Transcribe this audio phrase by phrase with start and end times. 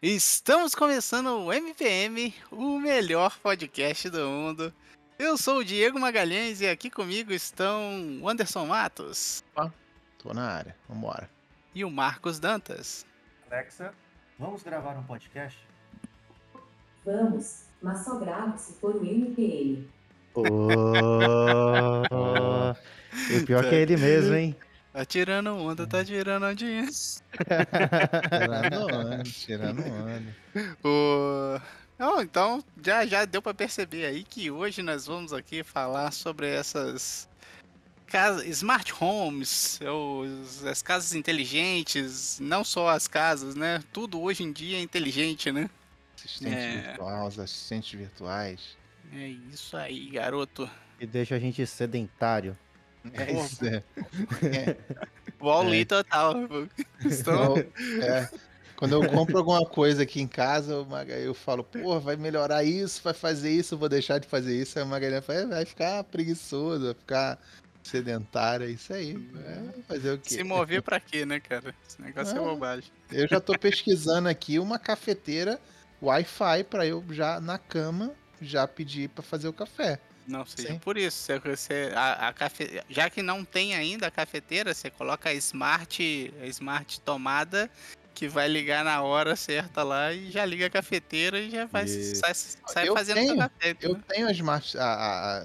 [0.00, 4.72] Estamos começando o MPM, o melhor podcast do mundo.
[5.18, 9.74] Eu sou o Diego Magalhães e aqui comigo estão o Anderson Matos Opa,
[10.16, 11.28] tô na área, vambora.
[11.74, 13.04] e o Marcos Dantas.
[13.50, 13.92] Alexa,
[14.38, 15.58] vamos gravar um podcast?
[17.04, 19.90] Vamos, mas só gravo se for o MPM.
[20.34, 20.42] Oh,
[23.36, 24.56] o pior que é ele mesmo, hein?
[24.92, 26.86] Tá tirando onda, tá tirando ondinha.
[28.28, 30.36] Tirando onda, tirando onda.
[30.82, 31.60] O...
[31.98, 36.48] Não, então já, já deu pra perceber aí que hoje nós vamos aqui falar sobre
[36.48, 37.28] essas
[38.06, 43.82] casas, smart homes, os- as casas inteligentes, não só as casas, né?
[43.92, 45.68] Tudo hoje em dia é inteligente, né?
[46.16, 46.82] Assistente É.
[46.88, 48.76] virtual, os assistentes virtuais.
[49.12, 50.68] É isso aí, garoto.
[51.00, 52.56] E deixa a gente sedentário.
[53.12, 53.82] É isso, é.
[55.40, 56.34] Wall-E total.
[57.04, 57.56] Estão...
[57.56, 58.28] É,
[58.76, 63.00] Quando eu compro alguma coisa aqui em casa, Maga- eu falo, pô, vai melhorar isso,
[63.02, 64.78] vai fazer isso, eu vou deixar de fazer isso.
[64.78, 67.38] Aí o Magalhães fala, "É, vai ficar preguiçoso, vai ficar
[67.82, 69.16] sedentário, é isso aí.
[69.46, 70.30] É, fazer o quê?
[70.34, 71.74] Se mover pra quê, né, cara?
[71.88, 72.42] Esse negócio é Ah.
[72.42, 72.90] bobagem.
[73.10, 75.58] Eu já tô pesquisando aqui uma cafeteira
[76.02, 79.98] Wi-Fi pra eu já na cama já pedir pra fazer o café.
[80.28, 80.78] Não seja Sim.
[80.78, 81.26] por isso.
[81.42, 82.82] Você, a, a cafe...
[82.90, 87.70] Já que não tem ainda a cafeteira, você coloca a smart, a smart tomada
[88.14, 91.84] que vai ligar na hora certa lá e já liga a cafeteira e já vai
[91.84, 92.16] Isso.
[92.16, 93.54] sai, sai Eu fazendo tenho, café.
[93.68, 94.02] Eu entendeu?
[94.08, 94.82] tenho a smart, a-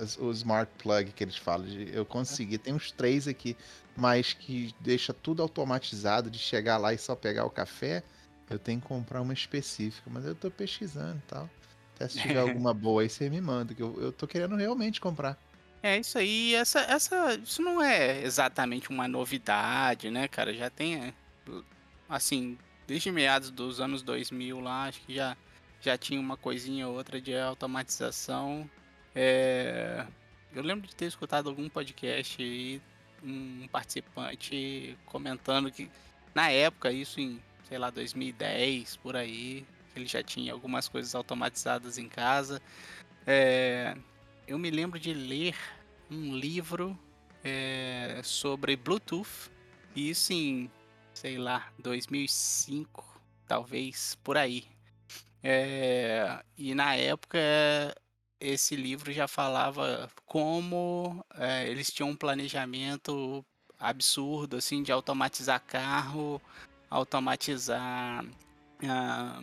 [0.02, 2.58] a- o smart plug que eles falam, eu consegui.
[2.58, 3.56] Tem uns três aqui,
[3.96, 8.04] mas que deixa tudo automatizado de chegar lá e só pegar o café.
[8.50, 11.50] Eu tenho que comprar uma específica, mas eu tô pesquisando e tal.
[11.96, 15.00] Até se tiver alguma boa aí, você me manda, que eu, eu tô querendo realmente
[15.00, 15.38] comprar.
[15.82, 16.56] É isso aí.
[16.56, 20.54] Essa, essa, isso não é exatamente uma novidade, né, cara?
[20.54, 21.14] Já tem, é,
[22.10, 25.36] assim, desde meados dos anos 2000 lá, acho que já,
[25.82, 28.70] já tinha uma coisinha ou outra de automatização.
[29.14, 30.06] É,
[30.56, 32.82] eu lembro de ter escutado algum podcast aí,
[33.22, 35.90] um participante comentando que
[36.34, 41.98] na época, isso em, sei lá, 2010, por aí, ele já tinha algumas coisas automatizadas
[41.98, 42.62] em casa.
[43.26, 43.96] É,
[44.48, 45.56] eu me lembro de ler
[46.10, 46.98] um livro
[47.44, 49.52] é, sobre Bluetooth,
[49.96, 50.70] e isso em,
[51.14, 54.66] sei lá, 2005, talvez, por aí.
[55.44, 57.38] É, e na época
[58.40, 63.46] esse livro já falava como é, eles tinham um planejamento
[63.80, 66.42] absurdo assim de automatizar carro,
[66.90, 68.26] automatizar
[68.88, 69.42] ah,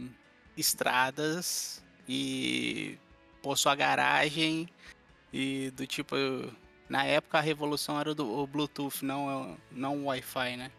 [0.61, 2.99] estradas e
[3.43, 4.69] pôr sua garagem
[5.33, 6.17] e do tipo
[6.89, 10.71] na época a revolução era do o Bluetooth, não não o Wi-Fi, né?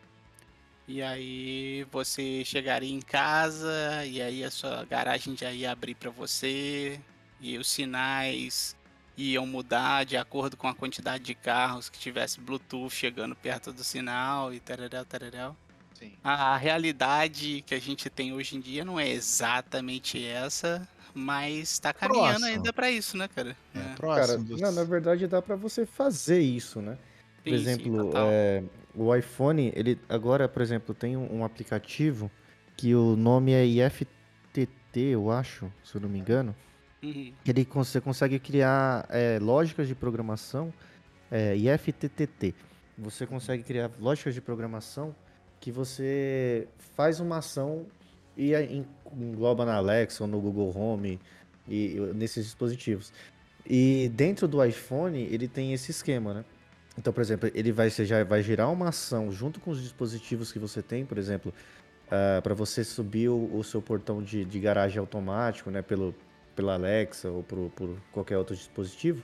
[0.88, 6.10] E aí você chegaria em casa e aí a sua garagem já ia abrir para
[6.10, 7.00] você
[7.40, 8.76] e os sinais
[9.18, 13.84] iam mudar de acordo com a quantidade de carros que tivesse Bluetooth chegando perto do
[13.84, 15.56] sinal e tarará, tarará.
[16.02, 16.14] Sim.
[16.24, 21.94] A realidade que a gente tem hoje em dia não é exatamente essa, mas tá
[21.94, 22.46] caminhando Próximo.
[22.48, 23.56] ainda pra isso, né, cara?
[23.76, 23.82] É, É.
[23.84, 24.46] Cara, próximo.
[24.48, 26.98] você- não, na verdade dá pra você fazer isso, né?
[27.44, 28.28] Por Sim, sim, exemplo, total.
[28.32, 28.64] é,
[28.96, 32.32] o iPhone, ele agora, por exemplo, tem um, um aplicativo
[32.76, 36.56] que o nome é IFTT, eu acho, se eu não me engano.
[37.04, 37.34] Uhum.
[37.46, 40.72] Ele você consegue criar é, lógicas de programação
[41.32, 42.54] é, IFTTT.
[42.98, 45.16] Você consegue criar lógicas de programação
[45.62, 47.86] que você faz uma ação
[48.36, 48.52] e
[49.16, 51.20] engloba na Alexa ou no Google Home
[51.70, 53.14] e, nesses dispositivos.
[53.66, 56.46] E dentro do iPhone ele tem esse esquema, né?
[56.98, 60.52] Então, por exemplo, ele vai, você já vai gerar uma ação junto com os dispositivos
[60.52, 61.54] que você tem, por exemplo,
[62.44, 65.82] para você subir o, o seu portão de, de garagem automático, né?
[65.82, 66.14] Pelo,
[66.56, 69.24] pela Alexa ou por, por qualquer outro dispositivo,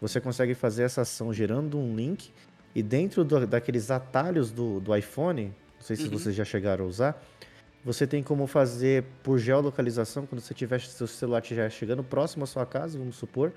[0.00, 2.32] você consegue fazer essa ação gerando um link
[2.74, 6.10] e dentro do- daqueles atalhos do, do iPhone, não sei se Uhum.
[6.10, 7.20] vocês já chegaram a usar,
[7.84, 12.46] você tem como fazer por geolocalização, quando você tiver seu celular estiver chegando próximo à
[12.46, 13.52] sua casa, vamos supor,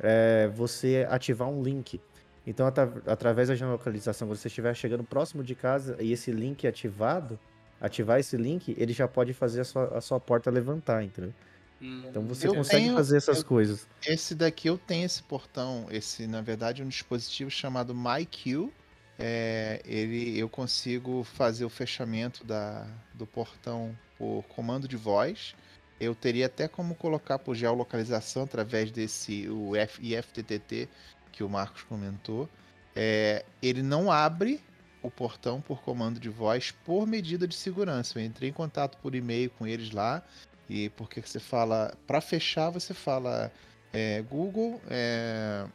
[0.00, 2.00] é, você ativar um link.
[2.44, 6.64] Então, atra- através da geolocalização, quando você estiver chegando próximo de casa e esse link
[6.64, 7.38] é ativado,
[7.80, 11.32] ativar esse link, ele já pode fazer a sua, a sua porta levantar, entendeu?
[11.80, 12.02] Hum.
[12.08, 13.86] Então você Eu consegue tenho- fazer essas eu- coisas.
[14.04, 18.70] Esse daqui eu tenho esse portão, esse na verdade é um dispositivo chamado MyQ.
[19.22, 25.54] É, ele eu consigo fazer o fechamento da, do portão por comando de voz.
[26.00, 30.88] Eu teria até como colocar por geolocalização através desse o F, IFTTT
[31.30, 32.48] que o Marcos comentou.
[32.96, 34.58] É, ele não abre
[35.02, 38.18] o portão por comando de voz por medida de segurança.
[38.18, 40.22] Eu entrei em contato por e-mail com eles lá
[40.68, 43.52] e porque você fala para fechar você fala
[43.92, 45.66] é, Google é,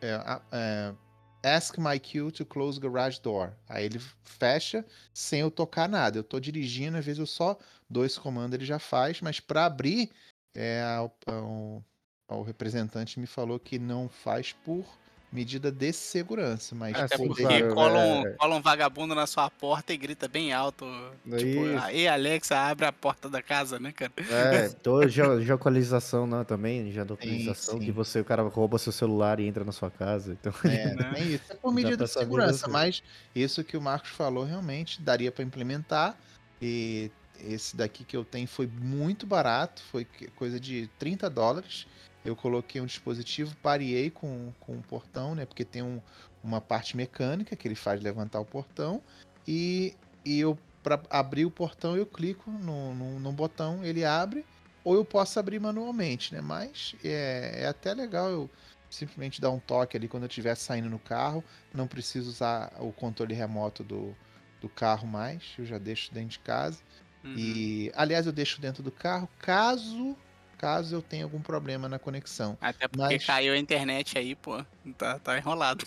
[0.00, 0.92] é, é,
[1.42, 3.52] Ask my queue to close garage door.
[3.68, 6.18] Aí ele fecha sem eu tocar nada.
[6.18, 7.58] Eu tô dirigindo, às vezes eu só
[7.90, 10.10] dou esse comando, ele já faz, mas para abrir,
[10.54, 10.84] é,
[11.26, 11.82] o,
[12.28, 14.86] o representante me falou que não faz por
[15.32, 18.30] medida de segurança, mas Até porque claro, cola, um, é.
[18.32, 20.84] cola um vagabundo na sua porta e grita bem alto.
[21.24, 21.78] Tipo, Isso.
[21.84, 24.12] aí Alexa, abre a porta da casa, né, cara?
[24.30, 29.46] É, tô geo- geolocalização né, também, geolocalização, que você, o cara rouba seu celular e
[29.46, 30.32] entra na sua casa.
[30.38, 31.12] Então, É, Né?
[31.14, 31.44] tem isso.
[31.50, 32.70] É por medida pra de segurança, você.
[32.70, 33.02] mas
[33.34, 36.14] isso que o Marcos falou realmente daria para implementar.
[36.60, 40.06] E esse daqui que eu tenho foi muito barato, foi
[40.36, 41.86] coisa de 30 dólares.
[42.24, 45.44] Eu coloquei um dispositivo, pareei com, com o portão, né?
[45.44, 46.00] Porque tem um-
[46.42, 49.02] uma parte mecânica que ele faz levantar o portão.
[49.46, 54.44] E, e eu, para abrir o portão, eu clico no, no, no botão, ele abre.
[54.84, 56.40] Ou eu posso abrir manualmente, né?
[56.40, 58.50] Mas é, é até legal eu
[58.90, 61.42] simplesmente dar um toque ali quando eu estiver saindo no carro.
[61.72, 64.14] Não preciso usar o controle remoto do,
[64.60, 65.54] do carro mais.
[65.58, 66.80] Eu já deixo dentro de casa.
[67.24, 67.34] Uhum.
[67.36, 70.16] E, aliás, eu deixo dentro do carro caso
[70.62, 72.56] caso eu tenha algum problema na conexão.
[72.60, 74.64] Até porque mas- caiu a internet aí, pô.
[74.96, 75.84] Tá, tá enrolado.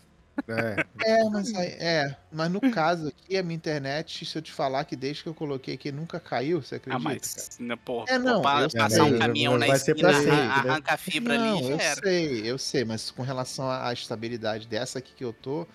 [0.49, 4.51] é, É, mas aí- é, mas no caso aqui a minha internet, se eu te
[4.51, 7.03] falar que desde que eu coloquei aqui nunca caiu, você Ah, acredita?
[7.09, 7.15] cara?
[7.23, 8.79] mas, né, pô, É, não, sei.
[8.81, 10.69] passar um caminhão na vai ser esquina, pra sempre, arran- né?
[10.71, 12.01] arranca a fibra Não, ali já eu era.
[12.01, 15.65] sei, eu sei, mas com relação à estabilidade dessa aqui que eu tô,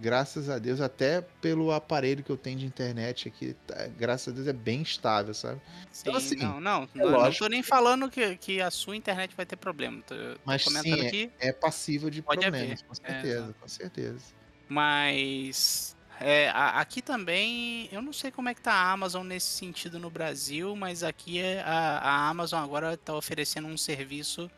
[0.00, 4.34] graças a Deus, até pelo aparelho que eu tenho de internet aqui, tá- graças a
[4.34, 5.60] Deus é bem estável, sabe?
[5.92, 8.96] Sim, Então, assim, não, não, é não, não tô nem falando que, que a sua
[8.96, 10.02] internet vai ter problema.
[10.02, 13.54] Tô, tô Mas comentando sim, aqui, É passível de problemas, haver, com é, certeza, exato.
[13.60, 14.24] com certeza.
[14.68, 19.98] mas é, aqui também, eu não sei como é que tá a Amazon nesse sentido
[19.98, 24.50] no Brasil, mas aqui é a, a Amazon agora tá oferecendo um serviço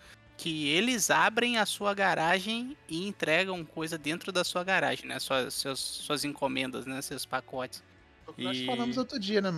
[0.42, 5.20] que eles abrem a sua garagem e entregam coisa dentro da sua garagem, né?
[5.20, 7.00] Suas, seus, suas encomendas, né?
[7.00, 7.80] Seus pacotes.
[8.34, 9.50] Que Nós E- falamos outro dia, né,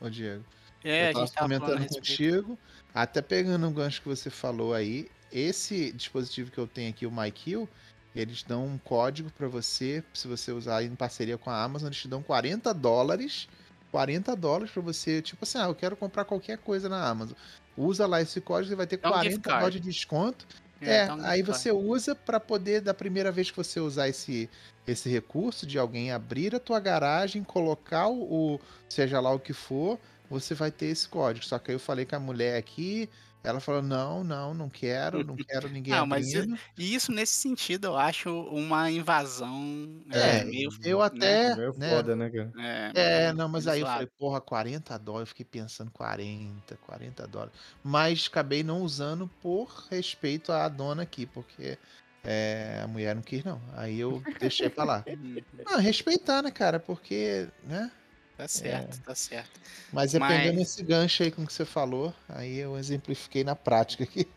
[0.00, 0.44] ô, Diego?
[0.82, 2.58] É, eu a tava gente tava a comentando contigo,
[2.92, 7.10] até pegando um gancho que você falou aí, esse dispositivo que eu tenho aqui, o
[7.10, 7.68] MyKill,
[8.14, 11.98] eles dão um código pra você, se você usar em parceria com a Amazon, eles
[11.98, 13.48] te dão 40 dólares,
[13.92, 17.36] 40 dólares pra você, tipo assim, ah, eu quero comprar qualquer coisa na Amazon.
[17.76, 19.58] Usa lá esse código, você vai ter É um gift 40 card.
[19.60, 20.46] dólares de desconto.
[20.80, 21.52] É, aí tá.
[21.54, 24.48] você usa pra poder, da primeira vez que você usar esse,
[24.86, 29.54] esse recurso de alguém abrir a tua garagem, colocar o, o- seja lá o que
[29.54, 31.46] for, você vai ter esse código.
[31.46, 33.08] Só que aí eu falei com a mulher aqui,
[33.46, 36.34] ela falou: não, não, não quero, não quero ninguém Não, mas.
[36.34, 40.68] E isso, nesse sentido, eu acho uma invasão É, é, meio.
[40.82, 41.04] eu né?
[41.04, 41.54] até.
[41.54, 42.52] meio né, foda, né, cara?
[42.58, 46.76] É, É, meio não, mas aí eu falei, porra, 40 dólares, eu fiquei pensando 40,
[46.78, 47.54] 40 dólares.
[47.84, 51.78] Mas acabei não usando por respeito à dona aqui, porque
[52.24, 53.60] é, a mulher não quis, não.
[53.74, 55.04] Aí eu deixei pra lá.
[55.16, 56.80] Hum, Não, respeitar, né, cara?
[56.80, 57.90] Porque, né?
[58.36, 59.60] Tá certo, tá certo.
[59.92, 63.56] Mas é Mas- pegando esse gancho aí com que você falou, aí eu exemplifiquei na
[63.56, 64.28] prática aqui.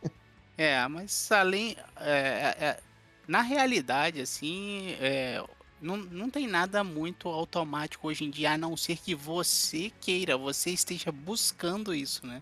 [0.57, 1.75] É, mas além.
[1.97, 2.79] é, é, é,
[3.27, 5.43] na realidade, assim, é,
[5.81, 10.37] não, não tem nada muito automático hoje em dia, a não ser que você queira,
[10.37, 12.41] você esteja buscando isso, né?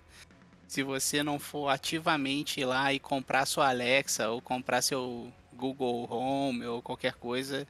[0.68, 6.08] Se você não for ativamente ir lá e comprar sua Alexa ou comprar seu Google
[6.12, 7.68] Home ou qualquer coisa,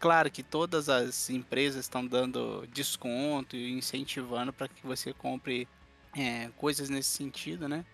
[0.00, 5.68] claro que todas as empresas estão dando desconto e incentivando para que você compre
[6.16, 7.86] é, coisas nesse sentido, né?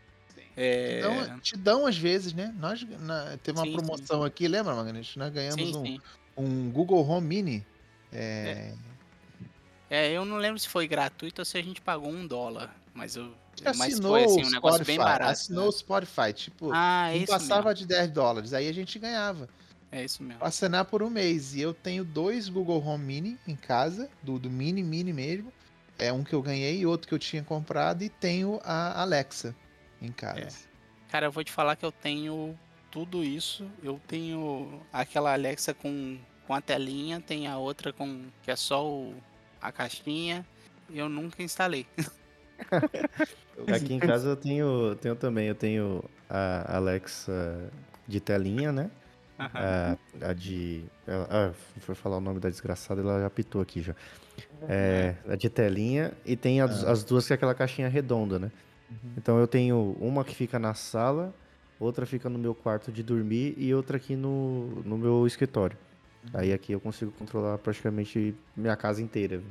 [0.57, 2.53] É, Então, te dão às vezes, né?
[2.57, 5.19] Nós na- teve uma Sim, promoção aqui, lembra, Magnício?
[5.19, 5.99] Nós ganhamos sim, um, sim.
[6.37, 7.69] um Google Home Mini.
[8.13, 8.75] É,
[9.89, 13.17] É, eu não lembro se foi gratuito ou se a gente pagou um dólar, mas
[13.17, 13.35] eu.
[13.75, 15.33] Mas foi assim, o um negócio bem Spotify, barato.
[15.33, 15.69] Assinou né?
[15.69, 17.75] o Spotify, tipo, Ah, é não passava mesmo.
[17.75, 19.49] de 10 dólares, aí a gente ganhava.
[19.91, 20.45] É isso mesmo.
[20.45, 21.55] Assinar por um mês.
[21.55, 25.53] E eu tenho dois Google Home Mini em casa, do, do Mini Mini mesmo.
[25.99, 28.03] É um que eu ganhei e outro que eu tinha comprado.
[28.03, 29.55] E tenho a Alexa
[30.01, 30.41] em casa.
[30.41, 30.49] É.
[31.11, 32.59] Cara, eu vou te falar que eu tenho
[32.91, 33.71] tudo isso.
[33.83, 38.87] Eu tenho aquela Alexa com, com a telinha, tem a outra com que é só
[38.87, 39.15] o,
[39.61, 40.47] a caixinha.
[40.93, 41.87] Eu nunca instalei.
[43.75, 47.71] Aqui em casa eu tenho, tenho também, eu tenho a Alexa
[48.07, 48.91] de telinha, né?
[49.39, 50.85] A, a de.
[51.07, 53.95] ela- Ah, foi falar o nome da desgraçada, ela já pitou aqui já.
[54.69, 58.51] É, a de telinha e tem as, as duas que é aquela caixinha redonda, né?
[58.91, 59.13] Uhum.
[59.17, 61.35] Então eu tenho uma que fica na sala,
[61.79, 65.77] outra fica no meu quarto de dormir e outra aqui no, no meu escritório.
[66.35, 69.39] Aí aqui eu consigo controlar praticamente minha casa inteira.
[69.39, 69.47] viu?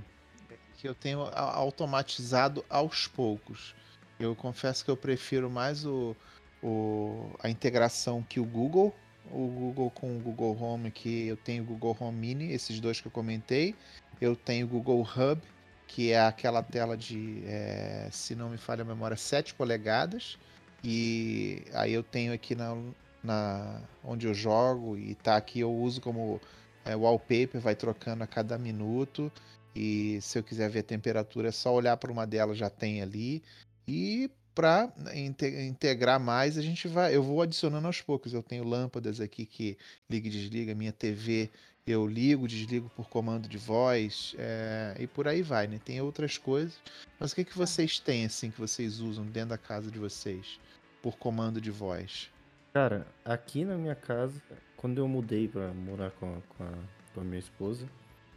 [0.78, 3.74] que eu tenho automatizado aos poucos.
[4.20, 6.16] Eu confesso que eu prefiro mais o,
[6.62, 8.94] o- a integração que o Google.
[9.32, 13.02] O Google com o Google Home aqui, eu tenho o Google Home Mini, esses dois
[13.02, 13.76] que eu comentei.
[14.22, 15.42] Eu tenho o Google Hub,
[15.88, 20.38] que é aquela tela de, é, se não me falha a memória, 7 polegadas.
[20.84, 22.78] E aí eu tenho aqui na,
[23.24, 26.40] na onde eu jogo e tá aqui eu uso como
[26.86, 29.32] é, wallpaper, vai trocando a cada minuto.
[29.76, 33.02] E se eu quiser ver a temperatura, é só olhar para uma delas, já tem
[33.02, 33.44] ali.
[33.88, 38.34] E para integrar mais, a gente vai, eu vou adicionando aos poucos.
[38.34, 39.78] Eu tenho lâmpadas aqui que
[40.10, 41.52] liga e desliga, minha TV
[41.86, 45.80] eu ligo, desligo por comando de voz, é, e por aí vai, né?
[45.84, 46.80] Tem outras coisas.
[47.20, 50.60] Mas o que, que vocês têm assim que vocês usam dentro da casa de vocês
[51.00, 52.32] por comando de voz?
[52.74, 54.42] Cara, aqui na minha casa,
[54.76, 56.74] quando eu mudei pra morar com a, com a,
[57.14, 57.88] com a minha esposa,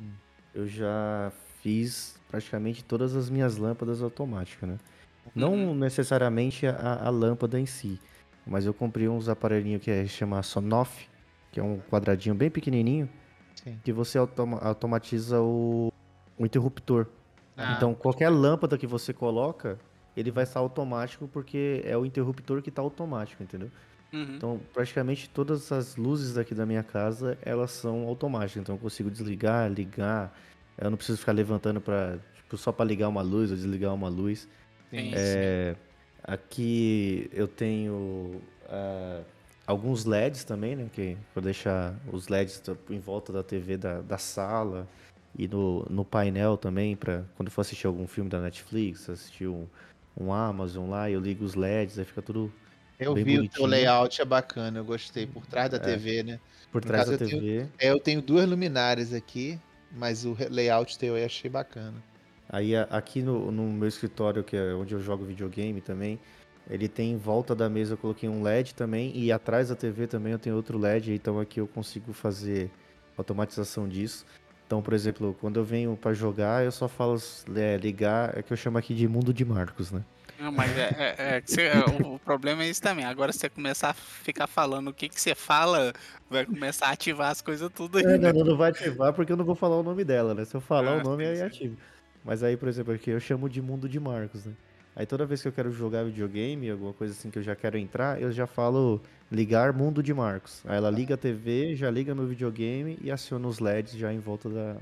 [0.00, 0.12] Hum.
[0.54, 4.78] eu já fiz praticamente todas as minhas lâmpadas automáticas, né?
[5.34, 5.74] Não Uhum.
[5.74, 8.00] necessariamente a, a lâmpada em si,
[8.46, 11.08] mas eu comprei uns aparelhinhos que é chama Sonoff,
[11.52, 13.08] que é um quadradinho bem pequenininho,
[13.54, 13.78] Sim.
[13.82, 15.92] que você automa- automatiza o,
[16.38, 17.06] o interruptor.
[17.56, 19.78] Ah, Então, qualquer lâmpada que você coloca,
[20.16, 23.70] ele vai estar automático porque é o interruptor que está automático, entendeu?
[24.12, 24.36] uhum.
[24.36, 28.62] Então, praticamente todas as luzes aqui da minha casa, elas são automáticas.
[28.62, 30.32] Então, eu consigo desligar, ligar.
[30.80, 34.08] Eu não preciso ficar levantando para tipo, só para ligar uma luz ou desligar uma
[34.08, 34.48] luz.
[34.90, 35.76] Sim, É,
[36.22, 39.22] aqui eu tenho ah,
[39.66, 40.88] alguns LEDs também, né?
[40.92, 44.86] Que vou deixar os LEDs em volta da TV da, da sala
[45.36, 49.66] e no, no painel também, para quando for assistir algum filme da Netflix, assistir um,
[50.18, 52.52] um Amazon lá, eu ligo os LEDs, aí fica tudo
[52.98, 53.66] Eu Bem vi o teu bonitinho.
[53.68, 55.26] layout, é bacana, eu gostei.
[55.26, 55.80] Por trás da É.
[55.80, 56.40] TV, né?
[56.72, 57.66] por No trás caso, da eu tenho- TV.
[57.78, 59.58] É, eu tenho duas luminárias aqui,
[59.92, 62.02] mas o layout teu eu achei bacana.
[62.48, 66.18] Aí aqui no, no meu escritório, que é onde eu jogo videogame também,
[66.70, 70.06] ele tem em volta da mesa eu coloquei um LED também e atrás da TV
[70.06, 72.70] também eu tenho outro LED, então aqui eu consigo fazer
[73.16, 74.24] automatização disso.
[74.66, 77.16] Então, por exemplo, quando eu venho pra jogar, eu só falo
[77.56, 80.04] é, ligar, é que eu chamo aqui de mundo de Marcos, né?
[80.38, 83.04] Não, mas é, é- é é, o, o problema é isso também.
[83.04, 85.92] Agora você começar a ficar falando o que, que você fala,
[86.30, 88.04] vai começar a ativar as coisas tudo aí.
[88.04, 88.32] É, né?
[88.32, 90.44] não, não vai ativar porque eu não vou falar o nome dela, né?
[90.44, 91.76] Se eu falar Ah, o nome, aí sim.
[92.28, 94.52] Mas aí, por exemplo, aqui eu chamo de mundo de Marcos, né?
[94.94, 97.78] Aí toda vez que eu quero jogar videogame, alguma coisa assim que eu já quero
[97.78, 99.00] entrar, eu já falo
[99.32, 100.60] ligar mundo de Marcos.
[100.66, 104.18] Aí ela liga a TV, já liga meu videogame e aciona os LEDs já em
[104.18, 104.76] volta da-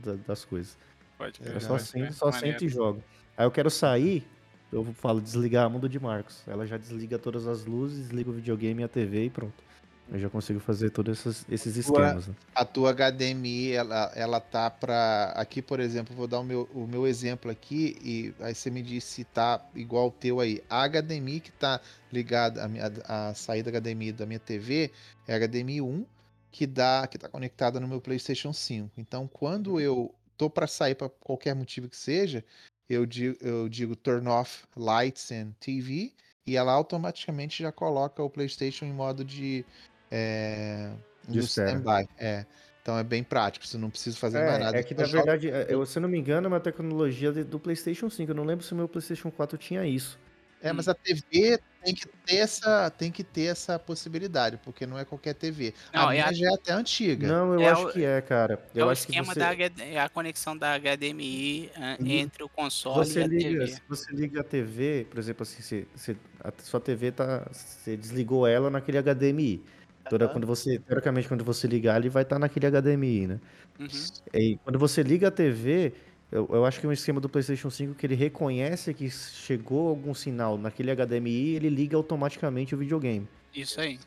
[0.00, 0.78] da- das coisas.
[1.18, 2.10] Pode É crer, Eu só sento, né?
[2.12, 2.46] só Maneiro.
[2.60, 3.02] sento e jogo.
[3.36, 4.24] Aí eu quero sair,
[4.72, 6.44] eu falo desligar mundo de Marcos.
[6.46, 9.64] Ela já desliga todas as luzes, desliga o videogame e a TV e pronto.
[10.12, 12.28] Eu já consigo fazer todos esses, esses esquemas.
[12.28, 12.34] né?
[12.54, 15.32] A tua HDMI, ela, ela tá pra.
[15.34, 18.82] Aqui, por exemplo, vou dar o meu, o meu exemplo aqui e aí você me
[18.82, 20.62] diz se tá igual o teu aí.
[20.68, 21.80] A HDMI que tá
[22.12, 22.62] ligada,
[23.06, 24.90] a, a saída HDMI da minha TV
[25.26, 26.04] é a HDMI 1
[26.50, 28.90] que dá, que tá conectada no meu PlayStation 5.
[28.98, 32.44] Então, quando eu tô para sair para qualquer motivo que seja,
[32.86, 36.12] eu digo, eu digo turn off lights and TV
[36.46, 39.64] e ela automaticamente já coloca o PlayStation em modo de
[40.12, 40.90] é,
[41.28, 42.06] De standby.
[42.18, 42.44] É.
[42.82, 44.76] Então é bem prático, você não precisa fazer mais É, nada.
[44.78, 47.32] é que na joga- verdade, é, eu, se eu não me engano, é uma tecnologia
[47.32, 48.30] do PlayStation 5.
[48.32, 50.18] Eu não lembro se o meu PlayStation 4 tinha isso.
[50.60, 54.96] É, mas a TV tem que ter essa, tem que ter essa possibilidade, porque não
[54.96, 55.74] é qualquer TV.
[55.92, 57.26] Não, a é minha a- já é até antiga.
[57.26, 58.54] Não, eu É acho o- que é, cara.
[58.74, 62.06] É Eu o acho que esquema você, da HD, é a conexão da HDMI Uhum.
[62.06, 63.66] entre o console você e a liga, TV.
[63.68, 67.96] se você liga a TV, por exemplo, assim, você, você- a sua TV tá, você
[67.96, 69.64] desligou ela naquele HDMI.
[70.08, 70.32] Toda, Aham.
[70.34, 73.40] quando você, teoricamente, quando você ligar, ele vai estar naquele HDMI, né?
[73.78, 73.86] Uhum.
[74.34, 75.92] E quando você liga a TV,
[76.30, 79.88] eu, eu acho que é um esquema do PlayStation 5 que ele reconhece que chegou
[79.88, 83.28] algum sinal naquele HDMI, ele liga automaticamente o videogame.
[83.54, 83.98] Isso aí.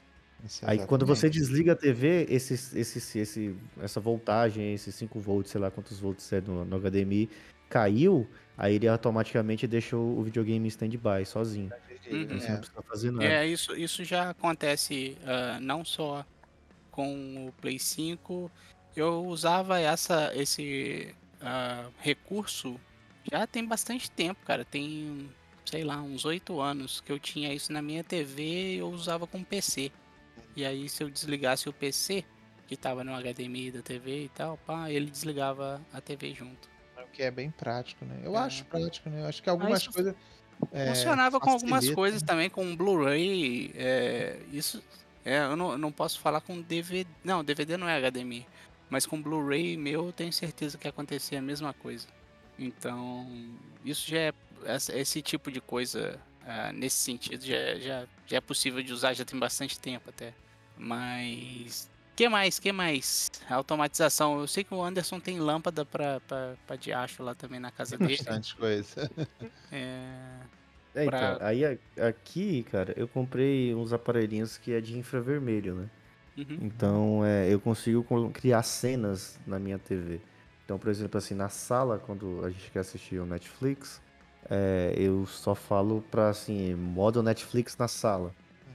[0.43, 5.51] Isso, Aí quando você desliga a TV, esse, esse, esse, essa voltagem, esses 5 volts,
[5.51, 7.29] sei lá quantos volts é no, no HDMI,
[7.69, 11.71] caiu, aí ele automaticamente deixa o o videogame em stand-by, sozinho.
[12.11, 12.27] Uhum.
[12.39, 12.51] Você É.
[12.51, 13.25] não precisa fazer nada.
[13.25, 16.25] É, isso, isso já acontece ah, não só
[16.91, 18.51] com o Play 5.
[18.95, 22.79] Eu usava essa, esse ah, recurso
[23.31, 24.63] já tem bastante tempo, cara.
[24.63, 25.29] Tem,
[25.65, 29.27] sei lá, uns oito anos que eu tinha isso na minha TV e eu usava
[29.27, 29.91] com PC.
[30.55, 32.23] E aí, se eu desligasse o PC,
[32.67, 36.69] que tava no HDMI da TV e tal, pá, ele desligava a TV junto.
[36.97, 38.21] O que é bem prático, né?
[38.23, 38.39] Eu É.
[38.39, 39.21] acho prático, né?
[39.21, 40.15] Eu acho que algumas isso coisas.
[40.71, 42.27] É, Funcionava com algumas coisas né?
[42.27, 43.71] também, com Blu-ray.
[43.75, 44.83] é, isso.
[45.23, 47.09] É, eu não, eu não posso falar com DVD.
[47.23, 48.45] Não, DVD não é HDMI.
[48.89, 52.07] Mas com Blu-ray meu, eu tenho certeza que ia acontecer a mesma coisa.
[52.57, 53.27] Então,
[53.83, 54.33] isso já é.
[54.93, 59.25] Esse tipo de coisa, ah, nesse sentido, já, já, já é possível de usar, já
[59.25, 60.33] tem bastante tempo até.
[60.77, 61.89] Mas.
[62.15, 62.59] Que mais?
[62.59, 63.29] que mais?
[63.49, 64.39] Automatização.
[64.39, 67.97] Eu sei que o Anderson tem lâmpada pra, pra, pra diacho lá também na casa
[67.97, 68.17] dele.
[68.17, 69.09] Bastante coisa.
[69.71, 70.39] É,
[70.93, 75.75] É, Pra- então, aí a- aqui, cara, eu comprei uns aparelhinhos que é de infravermelho,
[75.75, 75.89] né?
[76.37, 76.57] uhum.
[76.61, 80.21] Então, é, eu consigo criar cenas na minha TV.
[80.63, 84.01] Então, por exemplo, assim, na sala, quando a gente quer assistir o Netflix,
[84.49, 88.33] é, eu só falo pra, assim, modo Netflix na sala.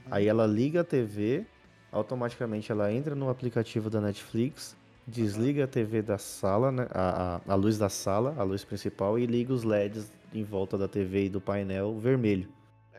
[0.09, 1.45] Aí ela liga a TV,
[1.91, 7.53] automaticamente ela entra no aplicativo da Netflix, desliga a TV da sala, né, a, a,
[7.53, 11.25] a luz da sala, a luz principal, e liga os LEDs em volta da TV
[11.25, 12.47] e do painel vermelho.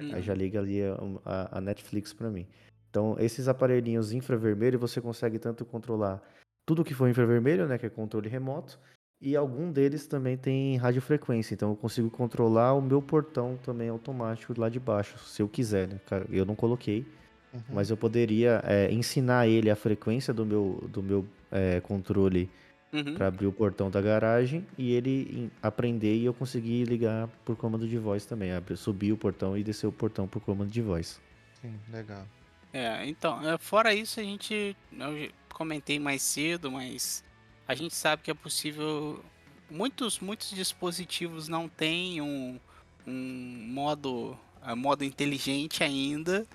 [0.01, 0.15] Uhum.
[0.15, 2.47] Aí já liga ali a, a- a Netflix pra mim.
[2.91, 6.21] Então, esses aparelhinhos infravermelho, você consegue tanto controlar
[6.67, 8.79] tudo que for infravermelho, né, que é controle remoto,
[9.21, 11.55] e algum deles também tem radiofrequência.
[11.55, 15.89] Então, eu consigo controlar o meu portão também automático lá de baixo, se eu quiser,
[15.89, 16.01] né?
[16.29, 17.07] Eu não coloquei,
[17.53, 17.61] Uhum.
[17.71, 22.49] mas eu poderia é, ensinar ele a frequência do meu, do meu é, controle
[22.93, 23.15] Uhum.
[23.15, 27.89] para abrir o portão da garagem e ele aprender e eu conseguir ligar por comando
[27.89, 31.19] de voz também, abrir, subir o portão e descer o portão por comando de voz.
[31.63, 32.27] Sim, legal.
[32.71, 34.77] É, então, é, fora isso, a gente.
[34.93, 37.25] Eu comentei mais cedo, mas
[37.67, 39.25] a gente sabe que é possível.
[39.71, 42.61] Muitos, muitos dispositivos não têm um,
[43.07, 46.47] um modo, ah, modo inteligente ainda,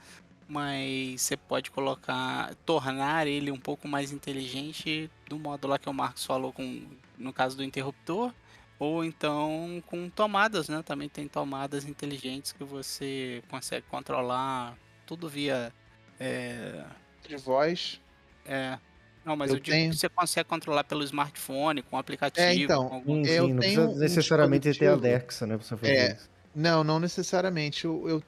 [0.47, 5.93] mas você pode colocar, tornar ele um pouco mais inteligente do modo lá que o
[5.93, 6.83] Marcos falou, com,
[7.17, 8.33] no caso do interruptor,
[8.79, 10.81] ou então com tomadas, né?
[10.83, 15.73] Também tem tomadas inteligentes que você consegue controlar tudo via.
[16.19, 16.83] É,
[17.27, 17.99] De voz.
[18.45, 18.77] é,
[19.25, 22.45] não, mas Eu eu, digo tenho- que você consegue controlar pelo smartphone, com aplicativo.
[22.47, 23.23] É, então, com algum...
[23.25, 25.91] Sim, Eu sim, não tenho precisa um necessariamente ter dispositivo- Alexa, né, pra você fazer
[25.93, 26.13] É.
[26.13, 26.29] isso.
[26.57, 27.85] Não, não necessariamente.
[27.85, 28.21] Eu, eu-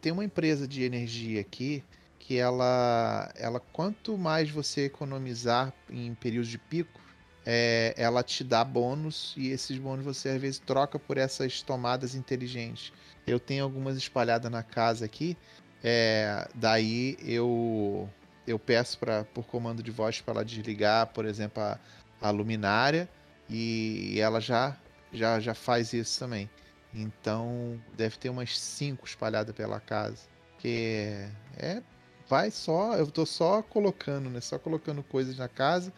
[0.00, 1.84] tem uma empresa de energia aqui
[2.18, 6.98] que ela, ela quanto mais você economizar em períodos de pico,
[7.44, 12.14] é, ela te dá bônus e esses bônus você às vezes troca por essas tomadas
[12.14, 12.90] inteligentes.
[13.26, 15.36] Eu tenho algumas espalhadas na casa aqui,
[15.82, 18.08] é, daí eu
[18.46, 21.78] eu peço para por comando de voz para ela desligar, por exemplo, a,
[22.20, 23.06] a luminária
[23.48, 24.74] e ela já
[25.12, 26.48] já já faz isso também.
[26.94, 30.28] Então deve ter umas cinco espalhadas pela casa.
[30.58, 31.82] Que é.
[32.28, 32.94] Vai só.
[32.96, 34.40] Eu tô só colocando, né?
[34.40, 35.92] Só colocando coisas na casa.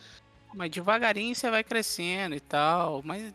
[0.54, 3.02] Mas devagarinho você vai crescendo e tal.
[3.04, 3.32] Mas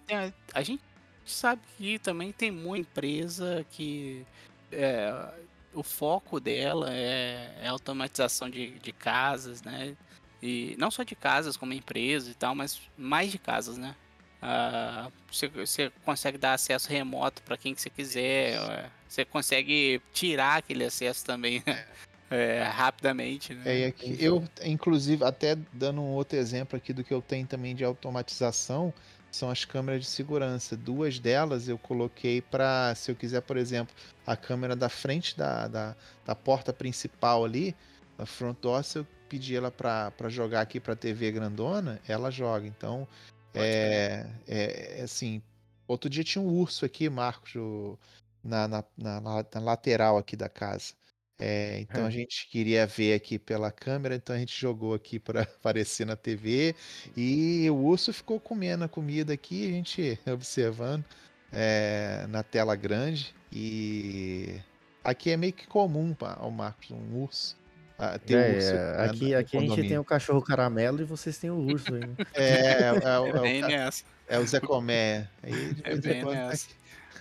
[0.54, 0.84] a gente
[1.26, 4.26] sabe que também tem muita empresa que
[4.72, 5.14] é,
[5.74, 9.96] o foco dela é, é automatização de, de casas, né?
[10.42, 13.96] E não só de casas, como empresas e tal, mas mais de casas, né?
[14.42, 18.56] Ah, você, você consegue dar acesso remoto para quem que você quiser.
[18.56, 21.86] é, Você consegue tirar aquele acesso também né?
[22.32, 23.62] É, rapidamente, né?
[23.66, 27.46] É, e aqui, eu, inclusive, até dando um outro exemplo aqui do que eu tenho
[27.46, 28.94] também de automatização,
[29.30, 30.78] são as câmeras de segurança.
[30.78, 33.94] Duas delas eu coloquei para, se eu quiser, por exemplo,
[34.26, 37.76] a câmera da frente da, da, da porta principal ali,
[38.18, 42.66] a front door, se eu pedir ela para jogar aqui para TV grandona, ela joga.
[42.66, 43.08] Então,
[43.54, 45.42] é, é, é assim.
[45.88, 47.98] Outro dia tinha um urso aqui, Marcos, o-
[48.44, 50.94] na, na, na, na lateral aqui da casa.
[51.40, 55.42] É, então a gente queria ver aqui pela câmera, então a gente jogou aqui para
[55.44, 56.76] aparecer na TV
[57.18, 61.04] e o urso ficou comendo a comida aqui, a gente observando
[61.52, 64.62] é, na tela grande e
[65.04, 67.61] aqui é meio que comum, ó, Marcos, um urso.
[68.04, 71.38] Ah, ter É, urso é, aqui aqui a gente tem o cachorro caramelo e vocês
[71.38, 72.16] têm o urso aí, né?
[72.34, 73.28] É, é, o-
[74.28, 75.28] é o é Zé Comé.
[75.84, 76.68] É bem tá nessa.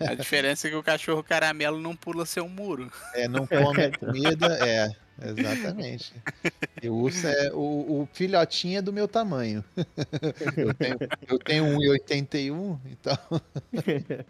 [0.00, 2.90] A diferença é que o cachorro caramelo não pula seu muro.
[3.14, 4.88] É, não come a comida, é,
[5.28, 6.14] exatamente.
[6.82, 7.52] E o urso é.
[7.52, 7.58] O,
[8.02, 9.62] o filhotinho é do meu tamanho.
[10.56, 13.18] Eu tenho, eu tenho 1,81, então.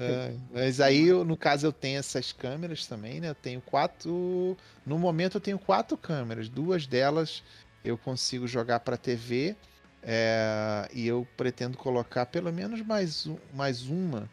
[0.00, 3.30] É, mas aí, eu, no caso, eu tenho essas câmeras também, né?
[3.30, 4.56] Eu tenho quatro.
[4.86, 6.48] No momento, eu tenho quatro câmeras.
[6.48, 7.42] Duas delas
[7.84, 9.56] eu consigo jogar para TV.
[10.02, 14.28] é, e eu pretendo colocar pelo menos mais, mais uma